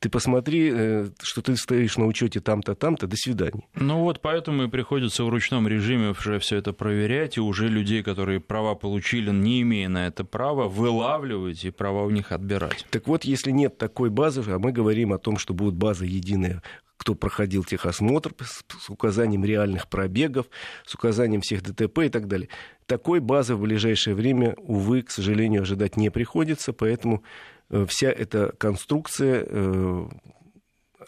ты 0.00 0.08
посмотри, 0.08 0.70
э, 0.72 1.08
что 1.22 1.42
ты 1.42 1.56
стоишь 1.56 1.96
на 1.96 2.06
учете 2.06 2.40
там-то, 2.40 2.74
там-то, 2.74 3.06
до 3.06 3.16
свидания. 3.16 3.64
Ну 3.74 4.00
вот 4.00 4.20
поэтому 4.20 4.64
и 4.64 4.68
приходится 4.68 5.24
в 5.24 5.28
ручном 5.28 5.68
режиме 5.68 6.10
уже 6.10 6.38
все 6.38 6.56
это 6.56 6.72
проверять, 6.72 7.36
и 7.36 7.40
уже 7.40 7.68
людей, 7.68 8.02
которые 8.02 8.40
права 8.40 8.74
получили, 8.74 9.30
не 9.30 9.62
имея 9.62 9.88
на 9.88 10.06
это 10.06 10.24
права, 10.24 10.68
вылавливать 10.68 11.64
и 11.64 11.70
права 11.70 12.02
у 12.02 12.10
них 12.10 12.32
отбирать. 12.32 12.84
Так 12.90 13.06
вот, 13.06 13.24
если 13.24 13.50
нет 13.50 13.78
такой 13.78 14.10
базы, 14.10 14.42
а 14.46 14.58
мы 14.58 14.72
говорим 14.72 15.12
о 15.12 15.18
том, 15.18 15.38
что 15.38 15.54
будет 15.54 15.74
база 15.74 16.04
единая 16.04 16.62
кто 17.02 17.16
проходил 17.16 17.64
техосмотр 17.64 18.32
с 18.38 18.88
указанием 18.88 19.44
реальных 19.44 19.88
пробегов, 19.88 20.46
с 20.86 20.94
указанием 20.94 21.40
всех 21.40 21.60
ДТП 21.60 21.98
и 22.04 22.08
так 22.08 22.28
далее. 22.28 22.48
Такой 22.86 23.18
базы 23.18 23.56
в 23.56 23.60
ближайшее 23.62 24.14
время, 24.14 24.54
увы, 24.58 25.02
к 25.02 25.10
сожалению, 25.10 25.62
ожидать 25.62 25.96
не 25.96 26.10
приходится, 26.10 26.72
поэтому 26.72 27.24
э, 27.70 27.86
вся 27.88 28.08
эта 28.08 28.54
конструкция, 28.56 29.44
э, 29.44 30.08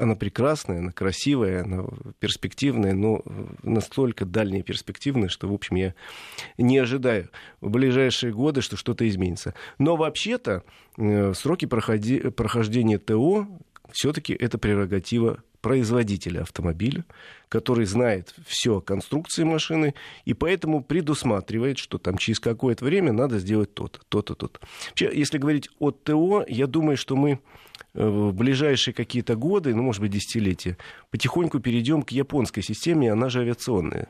она 0.00 0.16
прекрасная, 0.16 0.80
она 0.80 0.90
красивая, 0.90 1.62
она 1.62 1.85
перспективная, 2.18 2.92
но 2.92 3.22
настолько 3.62 4.24
дальняя 4.24 4.64
перспективная, 4.64 5.28
что, 5.28 5.46
в 5.46 5.52
общем, 5.52 5.76
я 5.76 5.94
не 6.59 6.76
ожидаю 6.76 7.30
в 7.61 7.70
ближайшие 7.70 8.33
годы, 8.33 8.62
что 8.62 8.76
что-то 8.76 9.09
изменится. 9.09 9.54
Но 9.78 9.94
вообще-то 9.94 10.64
э, 10.98 11.33
сроки 11.35 11.66
проходи, 11.66 12.18
прохождения 12.30 12.98
ТО 12.98 13.46
все-таки 13.92 14.33
это 14.33 14.59
прерогатива 14.59 15.38
производителя 15.64 16.42
автомобиля, 16.42 17.07
который 17.48 17.87
знает 17.87 18.35
все 18.46 18.77
о 18.77 18.81
конструкции 18.83 19.44
машины 19.44 19.94
и 20.27 20.35
поэтому 20.35 20.85
предусматривает, 20.85 21.79
что 21.79 21.96
там 21.96 22.18
через 22.18 22.38
какое-то 22.38 22.85
время 22.85 23.12
надо 23.12 23.38
сделать 23.38 23.72
то-то, 23.72 24.00
то-то, 24.11 24.35
то-то. 24.35 24.61
Вообще, 24.90 25.11
если 25.14 25.38
говорить 25.38 25.70
о 25.79 25.90
ТО, 25.90 26.44
я 26.46 26.66
думаю, 26.66 26.98
что 26.98 27.16
мы 27.16 27.40
э, 27.94 28.07
в 28.07 28.35
ближайшие 28.35 28.92
какие-то 28.92 29.37
годы, 29.37 29.74
ну, 29.74 29.83
может 29.83 30.03
быть, 30.03 30.11
десятилетия, 30.11 30.77
потихоньку 31.11 31.61
перейдем 31.61 32.03
к 32.03 32.11
японской 32.11 32.61
системе, 32.61 33.11
она 33.11 33.31
же 33.31 33.40
авиационная. 33.40 34.09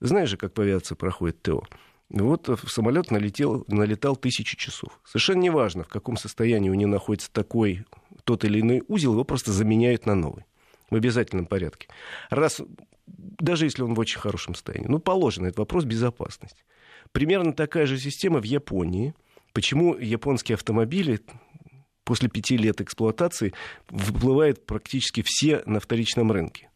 Знаешь 0.00 0.30
же, 0.30 0.38
как 0.38 0.54
по 0.54 0.62
авиации 0.62 0.94
проходит 0.94 1.42
ТО? 1.42 1.62
Вот 2.08 2.48
самолет 2.68 3.10
налетел, 3.10 3.66
налетал 3.68 4.16
тысячи 4.16 4.56
часов. 4.56 4.98
Совершенно 5.04 5.42
неважно, 5.42 5.84
в 5.84 5.88
каком 5.88 6.16
состоянии 6.16 6.70
у 6.70 6.74
него 6.74 6.90
находится 6.90 7.30
такой 7.30 7.84
тот 8.24 8.46
или 8.46 8.62
иной 8.62 8.82
узел, 8.88 9.12
его 9.12 9.24
просто 9.24 9.52
заменяют 9.52 10.06
на 10.06 10.14
новый 10.14 10.46
в 10.90 10.94
обязательном 10.94 11.46
порядке. 11.46 11.88
Раз, 12.30 12.60
даже 13.06 13.66
если 13.66 13.82
он 13.82 13.94
в 13.94 13.98
очень 13.98 14.20
хорошем 14.20 14.54
состоянии. 14.54 14.88
Ну, 14.88 14.98
положен 14.98 15.46
этот 15.46 15.58
вопрос 15.58 15.84
безопасности. 15.84 16.64
Примерно 17.12 17.52
такая 17.52 17.86
же 17.86 17.98
система 17.98 18.40
в 18.40 18.44
Японии. 18.44 19.14
Почему 19.52 19.96
японские 19.96 20.54
автомобили 20.54 21.20
после 22.04 22.28
пяти 22.28 22.56
лет 22.56 22.80
эксплуатации 22.80 23.52
выплывают 23.88 24.66
практически 24.66 25.22
все 25.24 25.62
на 25.66 25.80
вторичном 25.80 26.30
рынке? 26.30 26.70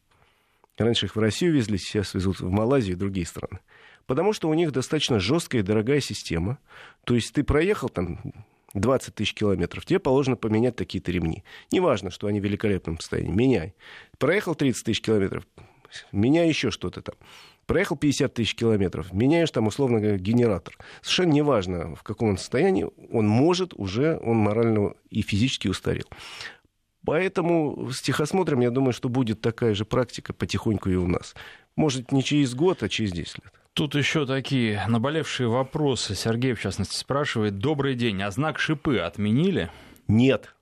Раньше 0.78 1.06
их 1.06 1.16
в 1.16 1.18
Россию 1.18 1.52
везли, 1.52 1.76
сейчас 1.76 2.14
везут 2.14 2.40
в 2.40 2.50
Малайзию 2.50 2.96
и 2.96 2.98
другие 2.98 3.26
страны. 3.26 3.60
Потому 4.06 4.32
что 4.32 4.48
у 4.48 4.54
них 4.54 4.72
достаточно 4.72 5.20
жесткая 5.20 5.60
и 5.60 5.64
дорогая 5.64 6.00
система. 6.00 6.58
То 7.04 7.14
есть 7.14 7.34
ты 7.34 7.44
проехал 7.44 7.88
там 7.90 8.18
20 8.74 9.14
тысяч 9.14 9.34
километров, 9.34 9.84
тебе 9.84 9.98
положено 9.98 10.36
поменять 10.36 10.76
такие-то 10.76 11.12
ремни. 11.12 11.44
Неважно, 11.72 12.10
что 12.10 12.26
они 12.26 12.40
в 12.40 12.44
великолепном 12.44 12.98
состоянии, 12.98 13.32
меняй. 13.32 13.74
Проехал 14.18 14.54
30 14.54 14.84
тысяч 14.84 15.02
километров, 15.02 15.44
меняй 16.12 16.48
еще 16.48 16.70
что-то 16.70 17.02
там. 17.02 17.16
Проехал 17.66 17.96
50 17.96 18.34
тысяч 18.34 18.56
километров, 18.56 19.12
меняешь 19.12 19.50
там, 19.52 19.68
условно 19.68 20.18
генератор. 20.18 20.76
Совершенно 21.02 21.32
неважно, 21.32 21.94
в 21.94 22.02
каком 22.02 22.30
он 22.30 22.38
состоянии, 22.38 22.88
он 23.12 23.28
может 23.28 23.74
уже, 23.74 24.18
он 24.24 24.38
морально 24.38 24.94
и 25.08 25.22
физически 25.22 25.68
устарел. 25.68 26.06
Поэтому 27.06 27.90
с 27.92 28.02
техосмотром, 28.02 28.60
я 28.60 28.70
думаю, 28.70 28.92
что 28.92 29.08
будет 29.08 29.40
такая 29.40 29.74
же 29.74 29.84
практика 29.84 30.34
потихоньку 30.34 30.90
и 30.90 30.96
у 30.96 31.06
нас. 31.06 31.34
Может, 31.76 32.12
не 32.12 32.22
через 32.22 32.54
год, 32.54 32.82
а 32.82 32.88
через 32.88 33.12
10 33.12 33.38
лет. 33.44 33.52
Тут 33.74 33.94
еще 33.94 34.26
такие 34.26 34.84
наболевшие 34.88 35.48
вопросы. 35.48 36.14
Сергей, 36.14 36.54
в 36.54 36.60
частности, 36.60 36.96
спрашивает. 36.96 37.58
Добрый 37.58 37.94
день, 37.94 38.22
а 38.22 38.30
знак 38.30 38.58
шипы 38.58 38.98
отменили? 38.98 39.70
Нет. 40.08 40.54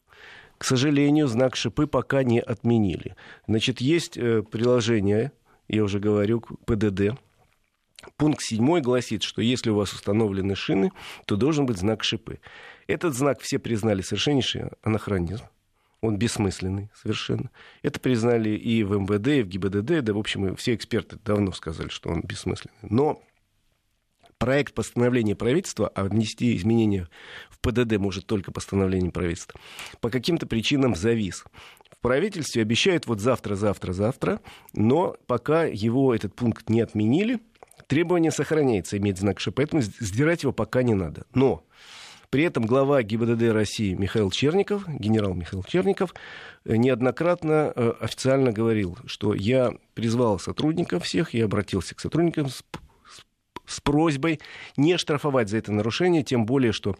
К 0.58 0.64
сожалению, 0.64 1.26
знак 1.28 1.56
шипы 1.56 1.86
пока 1.86 2.22
не 2.22 2.40
отменили. 2.40 3.16
Значит, 3.46 3.80
есть 3.80 4.16
э, 4.16 4.42
приложение, 4.42 5.32
я 5.68 5.84
уже 5.84 6.00
говорю, 6.00 6.42
ПДД. 6.66 7.18
Пункт 8.16 8.42
7 8.42 8.80
гласит, 8.80 9.22
что 9.22 9.40
если 9.42 9.70
у 9.70 9.76
вас 9.76 9.92
установлены 9.92 10.54
шины, 10.54 10.92
то 11.26 11.36
должен 11.36 11.66
быть 11.66 11.78
знак 11.78 12.04
шипы. 12.04 12.40
Этот 12.86 13.14
знак 13.14 13.40
все 13.40 13.58
признали 13.58 14.02
совершеннейший 14.02 14.70
анахронизм 14.82 15.44
он 16.00 16.16
бессмысленный 16.16 16.90
совершенно. 16.94 17.50
Это 17.82 17.98
признали 18.00 18.50
и 18.50 18.82
в 18.84 18.96
МВД, 18.98 19.28
и 19.28 19.42
в 19.42 19.48
ГИБДД, 19.48 20.04
да, 20.04 20.12
в 20.12 20.18
общем, 20.18 20.54
все 20.56 20.74
эксперты 20.74 21.18
давно 21.24 21.52
сказали, 21.52 21.88
что 21.88 22.10
он 22.10 22.22
бессмысленный. 22.22 22.76
Но 22.82 23.22
проект 24.38 24.74
постановления 24.74 25.34
правительства, 25.34 25.88
а 25.88 26.04
внести 26.04 26.56
изменения 26.56 27.08
в 27.50 27.58
ПДД 27.60 27.98
может 27.98 28.26
только 28.26 28.52
постановление 28.52 29.10
правительства, 29.10 29.60
по 30.00 30.10
каким-то 30.10 30.46
причинам 30.46 30.94
завис. 30.94 31.44
В 31.90 32.00
правительстве 32.00 32.62
обещают 32.62 33.06
вот 33.06 33.20
завтра, 33.20 33.56
завтра, 33.56 33.92
завтра, 33.92 34.40
но 34.72 35.16
пока 35.26 35.64
его 35.64 36.14
этот 36.14 36.34
пункт 36.36 36.70
не 36.70 36.80
отменили, 36.80 37.40
требование 37.88 38.30
сохраняется 38.30 38.96
иметь 38.98 39.18
знак 39.18 39.40
Ш, 39.40 39.50
поэтому 39.50 39.82
сдирать 39.82 40.44
его 40.44 40.52
пока 40.52 40.84
не 40.84 40.94
надо. 40.94 41.26
Но 41.34 41.64
при 42.30 42.44
этом 42.44 42.66
глава 42.66 43.02
ГИБДД 43.02 43.52
России 43.52 43.94
Михаил 43.94 44.30
Черников, 44.30 44.86
генерал 44.88 45.34
Михаил 45.34 45.62
Черников, 45.62 46.14
э, 46.64 46.76
неоднократно 46.76 47.72
э, 47.74 47.92
официально 48.00 48.52
говорил, 48.52 48.98
что 49.06 49.34
я 49.34 49.72
призвал 49.94 50.38
сотрудников 50.38 51.04
всех, 51.04 51.34
я 51.34 51.46
обратился 51.46 51.94
к 51.94 52.00
сотрудникам 52.00 52.48
с 52.48 52.62
с 53.66 53.80
просьбой 53.82 54.40
не 54.78 54.96
штрафовать 54.96 55.50
за 55.50 55.58
это 55.58 55.72
нарушение, 55.72 56.22
тем 56.22 56.46
более, 56.46 56.72
что 56.72 56.96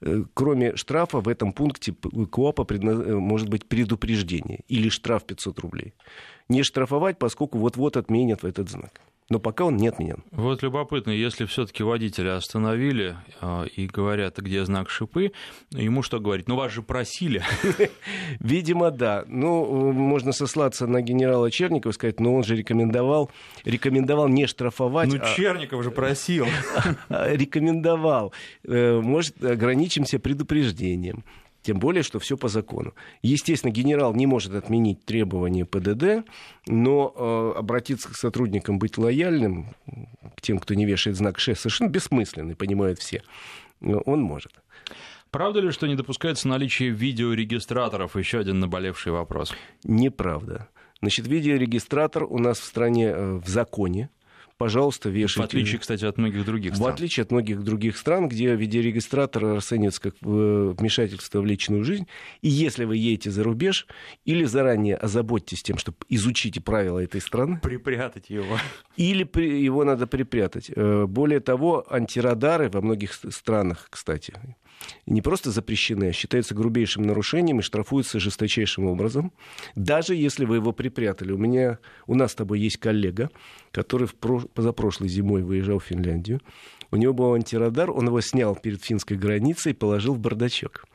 э, 0.00 0.22
кроме 0.34 0.76
штрафа 0.76 1.20
в 1.20 1.26
этом 1.26 1.52
пункте 1.52 1.92
КОАПа 1.92 2.62
предна... 2.62 2.94
может 3.18 3.48
быть 3.48 3.66
предупреждение 3.66 4.60
или 4.68 4.88
штраф 4.88 5.24
500 5.26 5.58
рублей. 5.58 5.94
Не 6.48 6.62
штрафовать, 6.62 7.18
поскольку 7.18 7.58
вот-вот 7.58 7.96
отменят 7.96 8.44
этот 8.44 8.70
знак 8.70 9.00
но 9.32 9.38
пока 9.38 9.64
он 9.64 9.78
не 9.78 9.88
отменен. 9.88 10.22
Вот 10.30 10.62
любопытно, 10.62 11.10
если 11.10 11.46
все-таки 11.46 11.82
водителя 11.82 12.36
остановили 12.36 13.16
э, 13.40 13.66
и 13.74 13.86
говорят, 13.86 14.36
где 14.36 14.62
знак 14.66 14.90
шипы, 14.90 15.32
ему 15.70 16.02
что 16.02 16.20
говорить? 16.20 16.48
Ну, 16.48 16.56
вас 16.56 16.70
же 16.70 16.82
просили. 16.82 17.42
Видимо, 18.40 18.90
да. 18.90 19.24
Ну, 19.26 19.92
можно 19.92 20.32
сослаться 20.32 20.86
на 20.86 21.00
генерала 21.00 21.50
Черникова 21.50 21.92
и 21.92 21.94
сказать, 21.94 22.20
но 22.20 22.34
он 22.34 22.44
же 22.44 22.56
рекомендовал, 22.56 23.30
рекомендовал 23.64 24.28
не 24.28 24.46
штрафовать. 24.46 25.08
Ну, 25.08 25.18
а... 25.18 25.34
Черников 25.34 25.82
же 25.82 25.90
просил. 25.90 26.46
Рекомендовал. 27.08 28.34
Э, 28.64 29.00
может, 29.00 29.42
ограничимся 29.42 30.18
предупреждением. 30.18 31.24
Тем 31.62 31.78
более, 31.78 32.02
что 32.02 32.18
все 32.18 32.36
по 32.36 32.48
закону. 32.48 32.94
Естественно, 33.22 33.70
генерал 33.70 34.14
не 34.14 34.26
может 34.26 34.54
отменить 34.54 35.04
требования 35.04 35.64
ПДД, 35.64 36.28
но 36.66 37.14
э, 37.14 37.58
обратиться 37.58 38.08
к 38.10 38.16
сотрудникам, 38.16 38.78
быть 38.78 38.98
лояльным, 38.98 39.68
к 40.36 40.40
тем, 40.40 40.58
кто 40.58 40.74
не 40.74 40.84
вешает 40.84 41.16
знак 41.16 41.38
Ш, 41.38 41.54
совершенно 41.54 41.88
бессмысленно, 41.88 42.56
понимают 42.56 42.98
все. 42.98 43.22
Но 43.80 44.00
он 44.00 44.20
может. 44.20 44.52
Правда 45.30 45.60
ли, 45.60 45.70
что 45.70 45.86
не 45.86 45.94
допускается 45.94 46.48
наличие 46.48 46.90
видеорегистраторов? 46.90 48.16
Еще 48.16 48.38
один 48.38 48.60
наболевший 48.60 49.12
вопрос. 49.12 49.54
Неправда. 49.84 50.68
Значит, 51.00 51.26
видеорегистратор 51.26 52.24
у 52.24 52.38
нас 52.38 52.58
в 52.58 52.64
стране 52.64 53.06
э, 53.06 53.40
в 53.42 53.48
законе, 53.48 54.10
пожалуйста, 54.62 55.08
вешайте. 55.08 55.40
В 55.40 55.44
отличие, 55.44 55.80
кстати, 55.80 56.04
от 56.04 56.18
многих 56.18 56.44
других 56.44 56.76
стран. 56.76 56.90
В 56.90 56.94
отличие 56.94 57.22
от 57.22 57.32
многих 57.32 57.64
других 57.64 57.96
стран, 57.96 58.28
где 58.28 58.54
видеорегистратор 58.54 59.42
расценивается 59.42 60.00
как 60.00 60.14
э, 60.22 60.74
вмешательство 60.78 61.40
в 61.40 61.46
личную 61.46 61.82
жизнь. 61.82 62.06
И 62.42 62.48
если 62.48 62.84
вы 62.84 62.96
едете 62.96 63.32
за 63.32 63.42
рубеж, 63.42 63.88
или 64.24 64.44
заранее 64.44 64.94
озаботьтесь 64.94 65.64
тем, 65.64 65.78
чтобы 65.78 65.96
изучите 66.08 66.60
правила 66.60 67.00
этой 67.00 67.20
страны. 67.20 67.58
Припрятать 67.60 68.30
его. 68.30 68.56
Или 68.96 69.28
его 69.42 69.82
надо 69.82 70.06
припрятать. 70.06 70.70
Э, 70.74 71.06
более 71.06 71.40
того, 71.40 71.84
антирадары 71.90 72.70
во 72.70 72.80
многих 72.82 73.14
странах, 73.14 73.88
кстати, 73.90 74.34
не 75.06 75.22
просто 75.22 75.50
запрещены, 75.50 76.08
а 76.08 76.12
считаются 76.12 76.54
грубейшим 76.54 77.02
нарушением 77.02 77.60
и 77.60 77.62
штрафуются 77.62 78.20
жесточайшим 78.20 78.86
образом, 78.86 79.32
даже 79.74 80.14
если 80.14 80.44
вы 80.44 80.56
его 80.56 80.72
припрятали. 80.72 81.32
У 81.32 81.38
меня, 81.38 81.78
у 82.06 82.14
нас 82.14 82.32
с 82.32 82.34
тобой 82.34 82.60
есть 82.60 82.78
коллега, 82.78 83.30
который 83.70 84.06
в 84.06 84.14
про, 84.14 84.40
позапрошлой 84.40 85.08
зимой 85.08 85.42
выезжал 85.42 85.78
в 85.78 85.84
Финляндию. 85.84 86.40
У 86.90 86.96
него 86.96 87.14
был 87.14 87.34
антирадар, 87.34 87.90
он 87.90 88.06
его 88.06 88.20
снял 88.20 88.54
перед 88.54 88.84
финской 88.84 89.16
границей 89.16 89.72
и 89.72 89.74
положил 89.74 90.14
в 90.14 90.18
бардачок. 90.18 90.86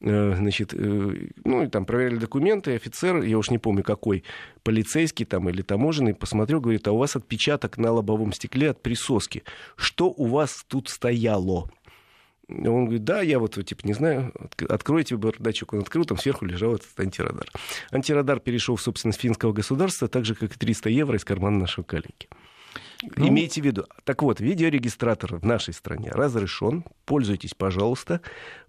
Э, 0.00 0.34
значит, 0.36 0.74
э, 0.74 1.28
ну, 1.44 1.62
и 1.62 1.68
там 1.68 1.86
проверяли 1.86 2.16
документы, 2.16 2.74
офицер, 2.74 3.22
я 3.22 3.38
уж 3.38 3.50
не 3.50 3.58
помню 3.58 3.82
какой, 3.82 4.24
полицейский 4.62 5.24
там 5.24 5.48
или 5.48 5.62
таможенный, 5.62 6.14
посмотрел, 6.14 6.60
говорит, 6.60 6.86
а 6.86 6.92
у 6.92 6.98
вас 6.98 7.16
отпечаток 7.16 7.78
на 7.78 7.92
лобовом 7.92 8.32
стекле 8.32 8.70
от 8.70 8.82
присоски. 8.82 9.42
Что 9.76 10.08
у 10.08 10.26
вас 10.26 10.64
тут 10.68 10.88
стояло? 10.88 11.70
Он 12.48 12.84
говорит, 12.84 13.04
да, 13.04 13.22
я 13.22 13.38
вот, 13.40 13.54
типа, 13.64 13.84
не 13.84 13.92
знаю, 13.92 14.32
откройте 14.68 15.16
бардачок. 15.16 15.72
Он 15.72 15.80
открыл, 15.80 16.04
там 16.04 16.16
сверху 16.16 16.44
лежал 16.44 16.76
этот 16.76 16.98
антирадар. 16.98 17.48
Антирадар 17.90 18.38
перешел 18.38 18.76
в 18.76 18.82
собственность 18.82 19.20
финского 19.20 19.52
государства, 19.52 20.06
так 20.06 20.24
же, 20.24 20.34
как 20.36 20.54
и 20.54 20.58
300 20.58 20.90
евро 20.90 21.16
из 21.16 21.24
кармана 21.24 21.58
нашего 21.58 21.84
коллеги. 21.84 22.28
Ну... 23.16 23.28
Имейте 23.28 23.60
в 23.60 23.64
виду. 23.64 23.84
Так 24.04 24.22
вот, 24.22 24.40
видеорегистратор 24.40 25.36
в 25.36 25.44
нашей 25.44 25.74
стране 25.74 26.10
разрешен. 26.10 26.84
Пользуйтесь, 27.04 27.54
пожалуйста. 27.54 28.20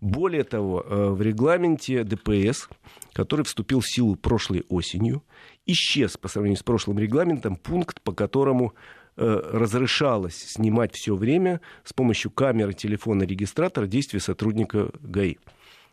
Более 0.01 0.43
того, 0.43 0.81
э, 0.81 1.09
в 1.09 1.21
регламенте 1.21 2.03
ДПС, 2.03 2.67
который 3.13 3.45
вступил 3.45 3.79
в 3.79 3.87
силу 3.87 4.15
прошлой 4.15 4.65
осенью, 4.69 5.23
исчез 5.65 6.17
по 6.17 6.27
сравнению 6.27 6.59
с 6.59 6.63
прошлым 6.63 6.99
регламентом 6.99 7.55
пункт, 7.55 8.01
по 8.01 8.11
которому 8.11 8.73
разрешалось 9.17 10.35
снимать 10.35 10.95
все 10.95 11.15
время 11.15 11.61
с 11.83 11.93
помощью 11.93 12.31
камеры 12.31 12.73
телефона 12.73 13.23
регистратора 13.23 13.87
действия 13.87 14.19
сотрудника 14.19 14.89
ГАИ. 15.01 15.35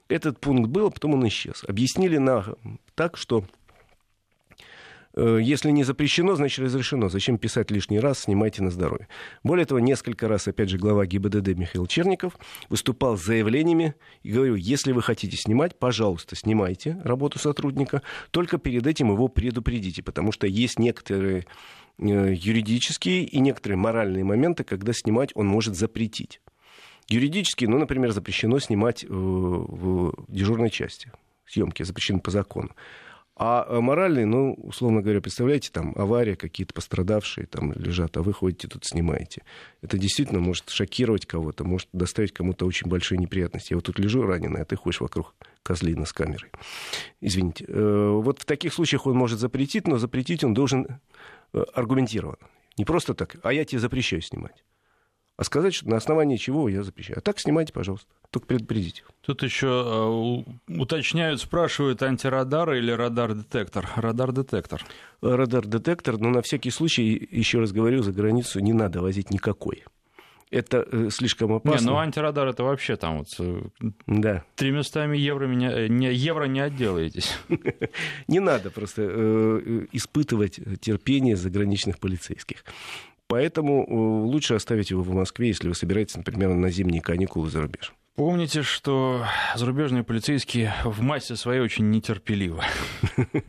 Этот 0.09 0.39
пункт 0.39 0.69
был, 0.69 0.89
а 0.89 0.91
потом 0.91 1.15
он 1.15 1.27
исчез. 1.29 1.65
Объяснили 1.67 2.19
на, 2.19 2.45
так, 2.95 3.17
что 3.17 3.45
Э, 5.17 5.39
если 5.41 5.71
не 5.71 5.85
запрещено, 5.85 6.35
значит 6.35 6.65
разрешено. 6.65 7.09
Зачем 7.09 7.39
писать 7.39 7.71
лишний 7.71 8.01
раз, 8.01 8.21
снимайте 8.21 8.63
на 8.63 8.71
здоровье. 8.71 9.09
Более 9.43 9.67
того, 9.67 9.81
несколько 9.81 10.29
раз, 10.29 10.49
опять 10.49 10.69
же, 10.69 10.79
глава 10.79 11.07
ГИБДД 11.07 11.49
Михаил 11.57 11.87
Черников 11.87 12.37
выступал 12.69 13.17
с 13.17 13.25
заявлениями 13.25 13.95
и 14.23 14.33
говорил, 14.33 14.57
если 14.57 14.93
вы 14.93 15.03
хотите 15.03 15.37
снимать, 15.37 15.79
пожалуйста, 15.79 16.37
снимайте 16.37 17.01
работу 17.05 17.39
сотрудника, 17.39 18.03
только 18.31 18.59
перед 18.59 18.87
этим 18.87 19.13
его 19.13 19.29
предупредите, 19.29 20.03
потому 20.03 20.33
что 20.33 20.47
есть 20.47 20.79
некоторые 20.79 21.41
э, 21.41 21.45
юридические 21.99 23.25
и 23.25 23.39
некоторые 23.41 23.79
моральные 23.79 24.25
моменты, 24.25 24.65
когда 24.65 24.93
снимать 24.93 25.31
он 25.35 25.47
может 25.47 25.77
запретить. 25.77 26.41
Юридически, 27.09 27.67
ну, 27.67 27.79
например, 27.79 28.13
запрещено 28.13 28.59
снимать 28.59 29.05
в 29.05 30.25
дежурной 30.29 30.71
части 30.71 31.11
съемки, 31.47 31.83
запрещено 31.83 32.21
по 32.21 32.31
закону. 32.31 32.71
А 33.37 33.67
э, 33.69 33.81
моральный, 33.81 34.25
ну, 34.27 34.55
условно 34.55 35.03
говоря, 35.03 35.21
представляете, 35.21 35.71
там 35.73 35.93
авария, 35.97 36.37
какие-то 36.37 36.73
пострадавшие 36.73 37.47
там 37.47 37.73
лежат, 37.73 38.17
а 38.17 38.23
вы 38.23 38.33
ходите 38.33 38.69
тут 38.69 38.85
снимаете. 38.85 39.43
Это 39.83 39.99
действительно 39.99 40.39
может 40.39 40.71
шокировать 40.71 41.27
кого-то, 41.27 41.65
может 41.65 41.89
доставить 41.93 42.33
кому-то 42.33 42.65
очень 42.65 42.89
большие 42.89 43.19
неприятности. 43.19 43.73
Я 43.73 43.79
вот 43.79 43.87
тут 43.87 43.99
лежу 43.99 44.23
раненый, 44.23 44.63
а 44.63 44.65
ты 44.65 44.77
ходишь 44.77 45.01
вокруг 45.01 45.35
козлина 45.65 46.05
с 46.05 46.13
камерой. 46.13 46.51
Извините. 47.21 47.65
Э, 47.67 48.11
вот 48.13 48.41
в 48.41 48.45
таких 48.45 48.73
случаях 48.73 49.07
он 49.07 49.17
может 49.17 49.41
запретить, 49.41 49.89
но 49.89 49.99
запретить 49.99 50.45
он 50.45 50.55
должен 50.55 50.87
э, 51.53 51.65
аргументированно. 51.75 52.39
Не 52.79 52.85
просто 52.85 53.15
так, 53.15 53.37
а 53.43 53.53
я 53.53 53.65
тебе 53.65 53.81
запрещаю 53.81 54.23
снимать 54.23 54.65
а 55.37 55.45
сказать, 55.45 55.75
что 55.75 55.89
на 55.89 55.97
основании 55.97 56.37
чего 56.37 56.69
я 56.69 56.83
запрещаю. 56.83 57.19
А 57.19 57.21
так 57.21 57.41
снимайте, 57.41 57.73
пожалуйста, 57.73 58.07
только 58.31 58.47
предупредите. 58.47 59.03
Тут 59.21 59.43
еще 59.43 59.67
э, 59.67 60.79
уточняют, 60.81 61.41
спрашивают, 61.41 62.03
антирадар 62.03 62.73
или 62.75 62.93
радар-детектор? 62.93 63.89
Радар-детектор. 63.97 64.85
Радар-детектор, 65.21 66.19
но 66.19 66.31
на 66.31 66.43
всякий 66.43 66.71
случай, 66.71 67.29
еще 67.31 67.59
раз 67.59 67.73
говорю, 67.73 68.03
за 68.03 68.13
границу 68.13 68.61
не 68.61 68.73
надо 68.73 69.01
возить 69.01 69.31
никакой. 69.31 69.83
Это 70.53 70.87
э, 70.93 71.09
слишком 71.11 71.53
опасно. 71.53 71.85
Не, 71.85 71.91
ну 71.91 71.99
антирадар 71.99 72.47
это 72.47 72.63
вообще 72.63 72.95
там 72.95 73.19
вот 73.19 73.29
э, 73.41 73.63
да. 74.07 74.45
тремястами 74.55 75.17
евро, 75.17 75.47
меня, 75.49 75.89
не, 75.89 76.15
евро 76.15 76.45
не 76.45 76.61
отделаетесь. 76.61 77.37
Не 78.29 78.39
надо 78.39 78.71
просто 78.71 79.03
испытывать 79.91 80.61
терпение 80.81 81.35
заграничных 81.35 81.99
полицейских. 81.99 82.65
Поэтому 83.29 83.85
э, 83.85 84.27
лучше 84.27 84.55
оставить 84.55 84.91
его 84.91 85.03
в 85.03 85.11
Москве, 85.11 85.49
если 85.49 85.69
вы 85.69 85.75
собираетесь, 85.75 86.17
например, 86.17 86.55
на 86.55 86.71
зимние 86.71 87.03
каникулы 87.03 87.49
за 87.49 87.63
рубеж. 87.63 87.95
Помните, 88.17 88.63
что 88.63 89.25
зарубежные 89.57 90.05
полицейские 90.05 90.73
в 90.85 91.01
массе 91.03 91.35
своей 91.35 91.61
очень 91.61 91.91
нетерпеливы. 91.91 92.63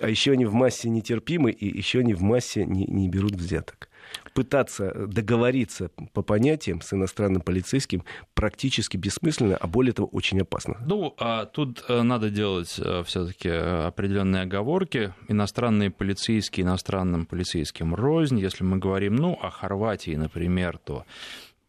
А 0.00 0.08
еще 0.08 0.32
они 0.32 0.44
в 0.44 0.52
массе 0.52 0.88
нетерпимы, 0.88 1.52
и 1.52 1.66
еще 1.66 2.00
они 2.00 2.12
в 2.12 2.20
массе 2.20 2.66
не, 2.66 2.84
не 2.84 3.08
берут 3.08 3.32
взяток 3.32 3.88
пытаться 4.36 4.92
договориться 5.06 5.90
по 6.12 6.20
понятиям 6.20 6.82
с 6.82 6.92
иностранным 6.92 7.40
полицейским 7.40 8.04
практически 8.34 8.98
бессмысленно, 8.98 9.56
а 9.56 9.66
более 9.66 9.94
того, 9.94 10.08
очень 10.12 10.38
опасно. 10.42 10.76
Ну, 10.86 11.14
а 11.18 11.46
тут 11.46 11.82
э, 11.88 12.02
надо 12.02 12.28
делать 12.28 12.78
э, 12.78 13.02
все-таки 13.06 13.48
определенные 13.48 14.42
оговорки. 14.42 15.14
Иностранные 15.28 15.90
полицейские 15.90 16.66
иностранным 16.66 17.24
полицейским 17.24 17.94
рознь. 17.94 18.38
Если 18.38 18.62
мы 18.62 18.76
говорим, 18.76 19.16
ну, 19.16 19.38
о 19.40 19.48
Хорватии, 19.48 20.14
например, 20.14 20.76
то 20.76 21.06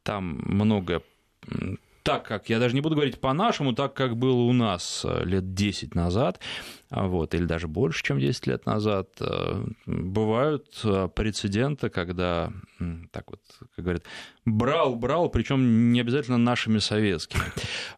там 0.04 0.42
много 0.44 1.02
так 2.08 2.24
как, 2.26 2.50
я 2.50 2.60
даже 2.60 2.74
не 2.74 2.80
буду 2.80 2.96
говорить 2.96 3.20
по-нашему, 3.20 3.74
так 3.74 3.93
как 3.93 4.15
было 4.15 4.41
у 4.43 4.54
нас 4.54 5.04
э, 5.04 5.26
лет 5.26 5.54
10 5.54 5.93
назад, 5.93 6.39
а, 6.89 7.06
вот, 7.06 7.36
или 7.36 7.43
даже 7.43 7.67
больше, 7.67 8.02
чем 8.02 8.17
10 8.17 8.48
лет 8.48 8.65
назад, 8.65 9.10
э, 9.20 9.65
бывают 9.86 10.67
э, 10.86 11.10
прецеденты, 11.13 11.89
когда, 11.89 12.54
так 13.12 13.30
вот, 13.30 13.41
как 13.76 13.84
говорят, 13.84 14.04
брал, 14.48 14.96
брал, 14.96 15.30
причем 15.30 15.92
не 15.92 16.00
обязательно 16.00 16.38
нашими 16.38 16.80
советскими. 16.80 17.44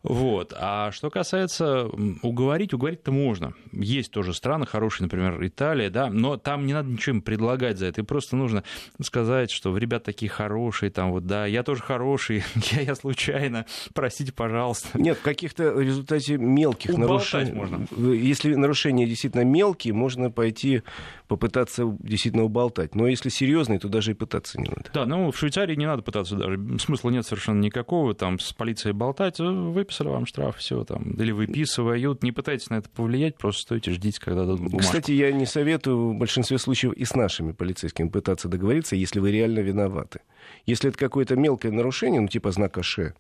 Вот. 0.04 0.54
А 0.58 0.92
что 0.92 1.10
касается 1.10 1.86
уговорить, 2.24 2.74
уговорить-то 2.74 3.12
можно. 3.12 3.54
Есть 3.72 4.12
тоже 4.12 4.34
страны 4.34 4.66
хорошие, 4.66 5.06
например, 5.06 5.46
Италия, 5.46 5.90
да, 5.90 6.10
но 6.10 6.38
там 6.38 6.66
не 6.66 6.74
надо 6.74 6.90
ничего 6.90 7.18
им 7.18 7.22
предлагать 7.22 7.78
за 7.78 7.88
это. 7.88 8.02
И 8.02 8.04
просто 8.04 8.36
нужно 8.36 8.64
сказать, 9.02 9.52
что 9.52 9.76
ребят 9.78 10.04
такие 10.04 10.30
хорошие, 10.30 10.90
там 10.90 11.12
вот, 11.12 11.26
да, 11.26 11.46
я 11.46 11.64
тоже 11.64 11.82
хороший, 11.84 12.44
я, 12.72 12.82
я 12.82 12.96
случайно, 12.96 13.66
простите, 13.94 14.34
пожалуйста. 14.34 14.90
Нет, 14.96 15.18
в 15.18 15.22
каких-то 15.22 15.80
результате 15.80 16.38
мелких 16.38 16.98
нарушений. 16.98 17.52
можно. 17.52 17.86
Если 17.96 18.56
нарушения 18.56 19.06
действительно 19.06 19.44
мелкие, 19.44 19.94
можно 19.94 20.32
пойти 20.32 20.82
попытаться 21.28 21.84
действительно 22.00 22.44
уболтать. 22.44 22.96
Но 22.96 23.08
если 23.08 23.30
серьезный, 23.30 23.78
то 23.78 23.88
даже 23.88 24.12
и 24.12 24.14
пытаться 24.16 24.60
не 24.60 24.68
надо. 24.68 24.90
Да, 24.94 25.06
ну 25.06 25.32
в 25.32 25.38
Швейцарии 25.38 25.76
не 25.76 25.86
надо 25.86 26.02
пытаться 26.02 26.36
даже. 26.40 26.80
Смысла 26.80 27.10
нет 27.10 27.26
совершенно 27.26 27.60
никакого. 27.60 28.14
Там 28.14 28.40
с 28.40 28.54
полицией 28.54 28.94
болтать, 28.94 29.40
э, 29.40 29.44
выписали 29.44 30.08
вам 30.08 30.26
штраф, 30.26 30.58
все 30.58 30.84
там. 30.84 31.12
Или 31.12 31.32
выписывают. 31.32 32.24
Не 32.24 32.32
пытайтесь 32.32 32.70
на 32.70 32.76
это 32.76 32.90
повлиять, 32.90 33.38
просто 33.38 33.62
стойте, 33.62 33.92
ждите, 33.92 34.20
когда 34.20 34.42
дадут 34.42 34.62
бумажку. 34.62 34.80
Кстати, 34.80 35.12
я 35.12 35.32
не 35.32 35.46
советую 35.46 36.12
в 36.12 36.16
большинстве 36.16 36.58
случаев 36.58 36.94
и 36.94 37.06
с 37.06 37.16
нашими 37.16 37.52
полицейскими 37.52 38.08
пытаться 38.08 38.48
договориться, 38.48 38.96
если 38.96 39.20
вы 39.20 39.32
реально 39.32 39.60
виноваты. 39.60 40.22
Если 40.66 40.90
это 40.90 40.98
какое-то 40.98 41.36
мелкое 41.36 41.72
нарушение, 41.72 42.22
ну 42.22 42.28
типа 42.28 42.52
знака 42.52 42.84
«Ш», 42.84 43.14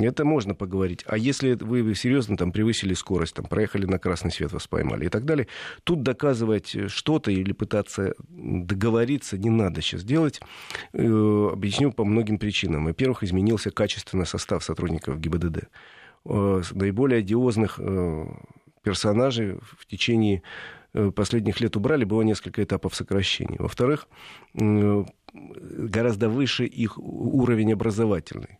это 0.00 0.24
можно 0.24 0.54
поговорить. 0.54 1.04
А 1.06 1.16
если 1.16 1.54
вы 1.54 1.94
серьезно 1.94 2.36
там 2.36 2.52
превысили 2.52 2.94
скорость, 2.94 3.34
там 3.34 3.44
проехали 3.44 3.86
на 3.86 3.98
красный 3.98 4.30
свет, 4.30 4.52
вас 4.52 4.66
поймали 4.66 5.06
и 5.06 5.08
так 5.08 5.24
далее, 5.24 5.48
тут 5.84 6.02
доказывать 6.02 6.90
что-то 6.90 7.30
или 7.30 7.52
пытаться 7.52 8.14
договориться 8.28 9.38
не 9.38 9.50
надо 9.50 9.82
сейчас 9.82 10.04
делать. 10.04 10.40
Э, 10.92 11.48
объясню 11.52 11.92
по 11.92 12.04
многим 12.04 12.38
причинам. 12.38 12.86
Во-первых, 12.86 13.22
изменился 13.22 13.70
качественно 13.70 14.24
состав 14.24 14.64
сотрудников 14.64 15.20
ГИБДД. 15.20 15.68
Э, 16.24 16.62
наиболее 16.72 17.18
одиозных 17.18 17.78
э, 17.78 18.26
персонажей 18.82 19.58
в 19.78 19.86
течение 19.86 20.42
последних 21.14 21.60
лет 21.60 21.76
убрали, 21.76 22.04
было 22.04 22.22
несколько 22.22 22.62
этапов 22.62 22.94
сокращений. 22.94 23.56
Во-вторых, 23.58 24.08
гораздо 25.32 26.28
выше 26.28 26.66
их 26.66 26.98
уровень 26.98 27.72
образовательный. 27.72 28.58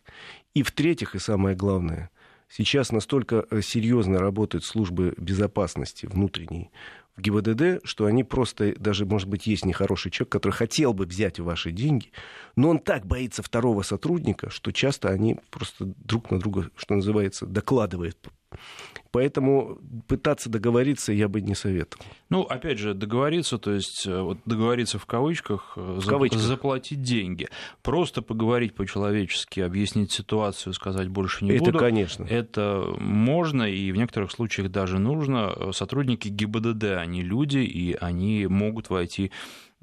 И 0.53 0.63
в-третьих, 0.63 1.15
и 1.15 1.19
самое 1.19 1.55
главное, 1.55 2.09
сейчас 2.47 2.91
настолько 2.91 3.45
э, 3.49 3.61
серьезно 3.61 4.19
работают 4.19 4.63
службы 4.63 5.13
безопасности 5.17 6.05
внутренней 6.05 6.71
в 7.15 7.21
ГИБДД, 7.21 7.85
что 7.85 8.05
они 8.05 8.23
просто, 8.23 8.73
даже, 8.77 9.05
может 9.05 9.29
быть, 9.29 9.45
есть 9.45 9.65
нехороший 9.65 10.11
человек, 10.11 10.31
который 10.31 10.51
хотел 10.51 10.93
бы 10.93 11.05
взять 11.05 11.39
ваши 11.39 11.71
деньги, 11.71 12.11
но 12.55 12.69
он 12.69 12.79
так 12.79 13.05
боится 13.05 13.43
второго 13.43 13.83
сотрудника, 13.83 14.49
что 14.49 14.71
часто 14.71 15.09
они 15.09 15.39
просто 15.51 15.85
друг 15.85 16.31
на 16.31 16.39
друга, 16.39 16.69
что 16.75 16.95
называется, 16.95 17.45
докладывают 17.45 18.17
Поэтому 19.11 19.77
пытаться 20.07 20.49
договориться 20.49 21.13
я 21.13 21.27
бы 21.27 21.41
не 21.41 21.53
советовал. 21.53 22.03
Ну, 22.29 22.41
опять 22.41 22.79
же, 22.79 22.95
договориться, 22.95 23.59
то 23.59 23.71
есть 23.71 24.07
э, 24.07 24.21
вот 24.21 24.39
договориться 24.45 24.97
в 24.97 25.05
кавычках, 25.05 25.73
в 25.75 26.01
за, 26.01 26.09
кавычках, 26.09 26.41
заплатить 26.41 27.03
деньги. 27.03 27.47
Просто 27.83 28.23
поговорить 28.23 28.73
по-человечески, 28.73 29.59
объяснить 29.59 30.11
ситуацию, 30.11 30.73
сказать 30.73 31.09
больше 31.09 31.45
не 31.45 31.51
это 31.51 31.59
буду. 31.59 31.77
Это, 31.77 31.79
конечно. 31.79 32.23
Это 32.25 32.95
можно 32.99 33.63
и 33.63 33.91
в 33.91 33.97
некоторых 33.97 34.31
случаях 34.31 34.71
даже 34.71 34.97
нужно. 34.97 35.71
Сотрудники 35.73 36.29
ГИБДД, 36.29 36.83
они 36.97 37.21
люди, 37.21 37.59
и 37.59 37.93
они 37.93 38.47
могут 38.47 38.89
войти 38.89 39.31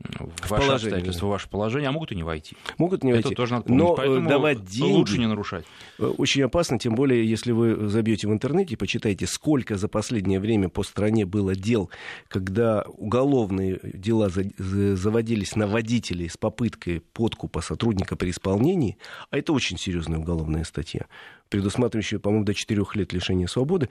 в 0.01 0.48
ваше 0.48 0.48
положение. 0.48 0.74
обстоятельства, 0.74 1.26
в 1.26 1.28
ваше 1.30 1.48
положение, 1.48 1.88
а 1.88 1.92
могут 1.92 2.12
и 2.12 2.16
не 2.16 2.22
войти. 2.22 2.57
Могут 2.78 3.05
не 3.05 3.12
войти. 3.12 3.28
Это 3.28 3.36
тоже 3.36 3.53
надо 3.53 3.64
помнить. 3.66 3.82
Но 3.82 3.92
э, 3.92 3.96
Поэтому 3.96 4.28
давать 4.28 4.64
деньги 4.64 4.92
лучше 4.92 5.18
не 5.18 5.26
нарушать. 5.26 5.64
Э, 5.98 6.07
очень 6.07 6.42
опасно, 6.42 6.78
тем 6.78 6.94
более, 6.94 7.28
если 7.28 7.53
вы 7.53 7.88
забьете 7.88 8.28
в 8.28 8.32
интернете 8.32 8.74
и 8.74 8.76
почитаете, 8.76 9.26
сколько 9.26 9.76
за 9.76 9.88
последнее 9.88 10.40
время 10.40 10.68
по 10.68 10.82
стране 10.82 11.26
было 11.26 11.55
дел, 11.55 11.90
когда 12.28 12.82
уголовные 12.82 13.80
дела 13.82 14.30
заводились 14.59 15.55
на 15.57 15.66
водителей 15.66 16.28
с 16.28 16.36
попыткой 16.36 17.01
подкупа 17.01 17.61
сотрудника 17.61 18.16
при 18.16 18.30
исполнении, 18.30 18.96
а 19.30 19.38
это 19.38 19.53
очень 19.53 19.78
серьезная 19.78 20.18
уголовная 20.18 20.64
статья, 20.64 21.07
предусматривающая, 21.48 22.18
по-моему, 22.18 22.44
до 22.44 22.55
4 22.55 22.82
лет 22.94 23.12
лишения 23.12 23.46
свободы, 23.46 23.88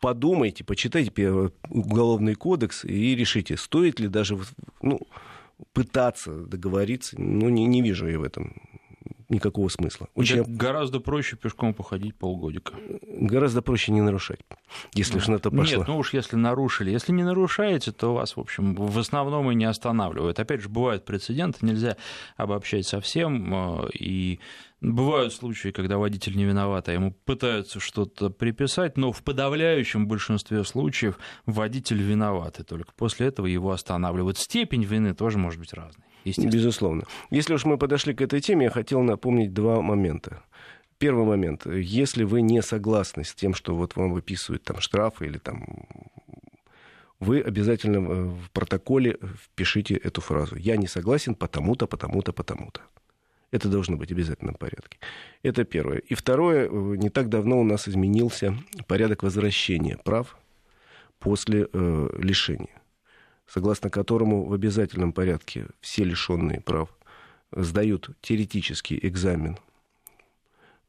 подумайте, 0.00 0.64
почитайте 0.64 1.50
уголовный 1.68 2.34
кодекс 2.34 2.84
и 2.84 3.14
решите, 3.14 3.56
стоит 3.56 4.00
ли 4.00 4.08
даже 4.08 4.38
ну, 4.82 5.00
пытаться 5.72 6.32
договориться, 6.46 7.20
ну, 7.20 7.48
не, 7.48 7.66
не 7.66 7.82
вижу 7.82 8.08
я 8.08 8.18
в 8.18 8.22
этом 8.22 8.54
никакого 9.28 9.68
смысла. 9.68 10.08
Очень... 10.14 10.42
Гораздо 10.44 11.00
проще 11.00 11.36
пешком 11.36 11.74
походить 11.74 12.16
полгодика. 12.16 12.72
Гораздо 13.02 13.62
проще 13.62 13.92
не 13.92 14.00
нарушать, 14.00 14.40
если 14.94 15.18
уж 15.18 15.28
на 15.28 15.38
то 15.38 15.50
пошло. 15.50 15.78
Нет, 15.78 15.88
ну 15.88 15.98
уж 15.98 16.12
если 16.12 16.36
нарушили. 16.36 16.90
Если 16.90 17.12
не 17.12 17.22
нарушаете, 17.22 17.92
то 17.92 18.14
вас, 18.14 18.36
в 18.36 18.40
общем, 18.40 18.74
в 18.74 18.98
основном 18.98 19.50
и 19.50 19.54
не 19.54 19.64
останавливают. 19.64 20.38
Опять 20.38 20.62
же, 20.62 20.68
бывают 20.68 21.04
прецеденты, 21.04 21.64
нельзя 21.66 21.96
обобщать 22.36 22.86
совсем. 22.86 23.54
Э, 23.54 23.90
и 23.92 24.40
Бывают 24.82 25.32
случаи, 25.32 25.70
когда 25.70 25.96
водитель 25.96 26.36
не 26.36 26.44
виноват, 26.44 26.88
а 26.88 26.92
ему 26.92 27.10
пытаются 27.10 27.80
что-то 27.80 28.28
приписать, 28.28 28.98
но 28.98 29.10
в 29.10 29.22
подавляющем 29.22 30.06
большинстве 30.06 30.64
случаев 30.64 31.18
водитель 31.46 32.02
виноват, 32.02 32.60
и 32.60 32.62
только 32.62 32.92
после 32.94 33.28
этого 33.28 33.46
его 33.46 33.70
останавливают. 33.70 34.36
Степень 34.36 34.84
вины 34.84 35.14
тоже 35.14 35.38
может 35.38 35.60
быть 35.60 35.72
разной. 35.72 36.04
Безусловно. 36.26 37.04
Если 37.30 37.54
уж 37.54 37.64
мы 37.64 37.78
подошли 37.78 38.14
к 38.14 38.20
этой 38.20 38.40
теме, 38.40 38.64
я 38.64 38.70
хотел 38.70 39.02
напомнить 39.02 39.52
два 39.52 39.80
момента. 39.80 40.42
Первый 40.98 41.24
момент. 41.24 41.66
Если 41.66 42.24
вы 42.24 42.42
не 42.42 42.62
согласны 42.62 43.22
с 43.22 43.34
тем, 43.34 43.54
что 43.54 43.76
вот 43.76 43.96
вам 43.96 44.12
выписывают 44.12 44.64
там 44.64 44.80
штрафы 44.80 45.26
или 45.26 45.38
там 45.38 45.64
вы 47.20 47.40
обязательно 47.40 48.00
в 48.00 48.50
протоколе 48.50 49.18
впишите 49.44 49.94
эту 49.94 50.20
фразу. 50.20 50.56
Я 50.56 50.76
не 50.76 50.86
согласен 50.86 51.34
потому-то, 51.34 51.86
потому-то, 51.86 52.32
потому-то. 52.32 52.80
Это 53.52 53.68
должно 53.68 53.96
быть 53.96 54.10
в 54.10 54.12
обязательном 54.12 54.54
порядке. 54.54 54.98
Это 55.42 55.64
первое. 55.64 55.98
И 55.98 56.14
второе, 56.14 56.68
не 56.68 57.10
так 57.10 57.28
давно 57.28 57.60
у 57.60 57.64
нас 57.64 57.88
изменился 57.88 58.56
порядок 58.86 59.22
возвращения 59.22 59.96
прав 60.04 60.36
после 61.18 61.68
э, 61.72 62.08
лишения 62.18 62.82
согласно 63.46 63.90
которому 63.90 64.44
в 64.44 64.52
обязательном 64.52 65.12
порядке 65.12 65.66
все 65.80 66.04
лишенные 66.04 66.60
прав 66.60 66.88
сдают 67.52 68.10
теоретический 68.20 68.98
экзамен. 69.02 69.58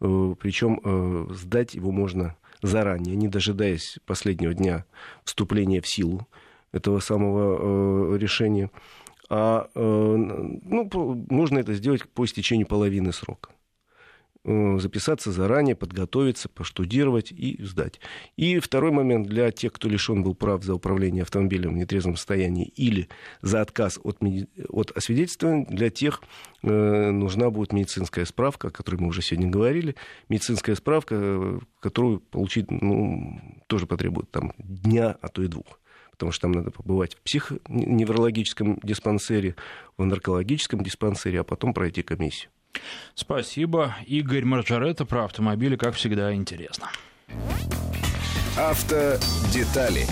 Э, 0.02 0.36
Причем 0.40 0.80
э, 0.84 1.34
сдать 1.34 1.76
его 1.76 1.92
можно 1.92 2.36
заранее, 2.62 3.16
не 3.16 3.28
дожидаясь 3.28 4.00
последнего 4.06 4.54
дня 4.54 4.86
вступления 5.24 5.82
в 5.82 5.88
силу 5.88 6.28
этого 6.72 7.00
самого 7.00 8.16
э, 8.16 8.18
решения. 8.18 8.72
А 9.30 9.70
ну, 9.76 11.26
нужно 11.30 11.60
это 11.60 11.74
сделать 11.74 12.08
по 12.08 12.24
истечении 12.24 12.64
половины 12.64 13.12
срока. 13.12 13.50
Э, 14.50 14.80
записаться 14.80 15.34
заранее, 15.34 15.76
подготовиться, 15.76 16.48
поштудировать 16.48 17.34
и 17.34 17.62
сдать. 17.66 18.00
И 18.38 18.60
второй 18.60 18.92
момент 18.92 19.28
для 19.28 19.52
тех, 19.52 19.74
кто 19.74 19.90
лишен 19.90 20.24
был 20.24 20.36
прав 20.36 20.64
за 20.64 20.74
управление 20.74 21.24
автомобилем 21.24 21.74
в 21.74 21.78
нетрезвом 21.78 22.16
состоянии 22.16 22.66
или 22.66 23.10
за 23.42 23.60
отказ 23.60 24.00
от, 24.02 24.20
от 24.70 24.92
освидетельствования, 24.92 25.66
для 25.66 25.90
тех 25.90 26.22
э, 26.64 27.12
нужна 27.12 27.50
будет 27.50 27.74
медицинская 27.74 28.24
справка, 28.24 28.70
о 28.70 28.72
которой 28.72 28.96
мы 28.96 29.10
уже 29.10 29.22
сегодня 29.22 29.50
говорили. 29.50 29.98
Медицинская 30.30 30.76
справка, 30.76 31.16
э, 31.20 31.60
которую 31.82 32.22
получить 32.22 32.72
ну, 32.72 33.42
тоже 33.68 33.86
потребует 33.86 34.32
там, 34.32 34.54
дня, 34.58 35.18
а 35.22 35.28
то 35.28 35.44
и 35.44 35.48
двух 35.48 35.80
потому 36.12 36.32
что 36.32 36.44
там 36.44 36.54
надо 36.54 36.72
побывать 36.72 37.14
в 37.14 37.22
психоневрологическом 37.22 38.80
диспансере, 38.82 39.56
в 39.98 40.06
наркологическом 40.06 40.82
диспансере, 40.82 41.42
а 41.42 41.44
потом 41.44 41.76
пройти 41.76 42.02
комиссию. 42.02 42.50
Спасибо. 43.16 43.96
Игорь 44.06 44.46
Маржаретта 44.46 45.06
про 45.06 45.26
автомобили, 45.26 45.76
как 45.76 45.96
всегда, 45.96 46.34
интересно. 46.34 46.90
Автодетали 48.58 50.06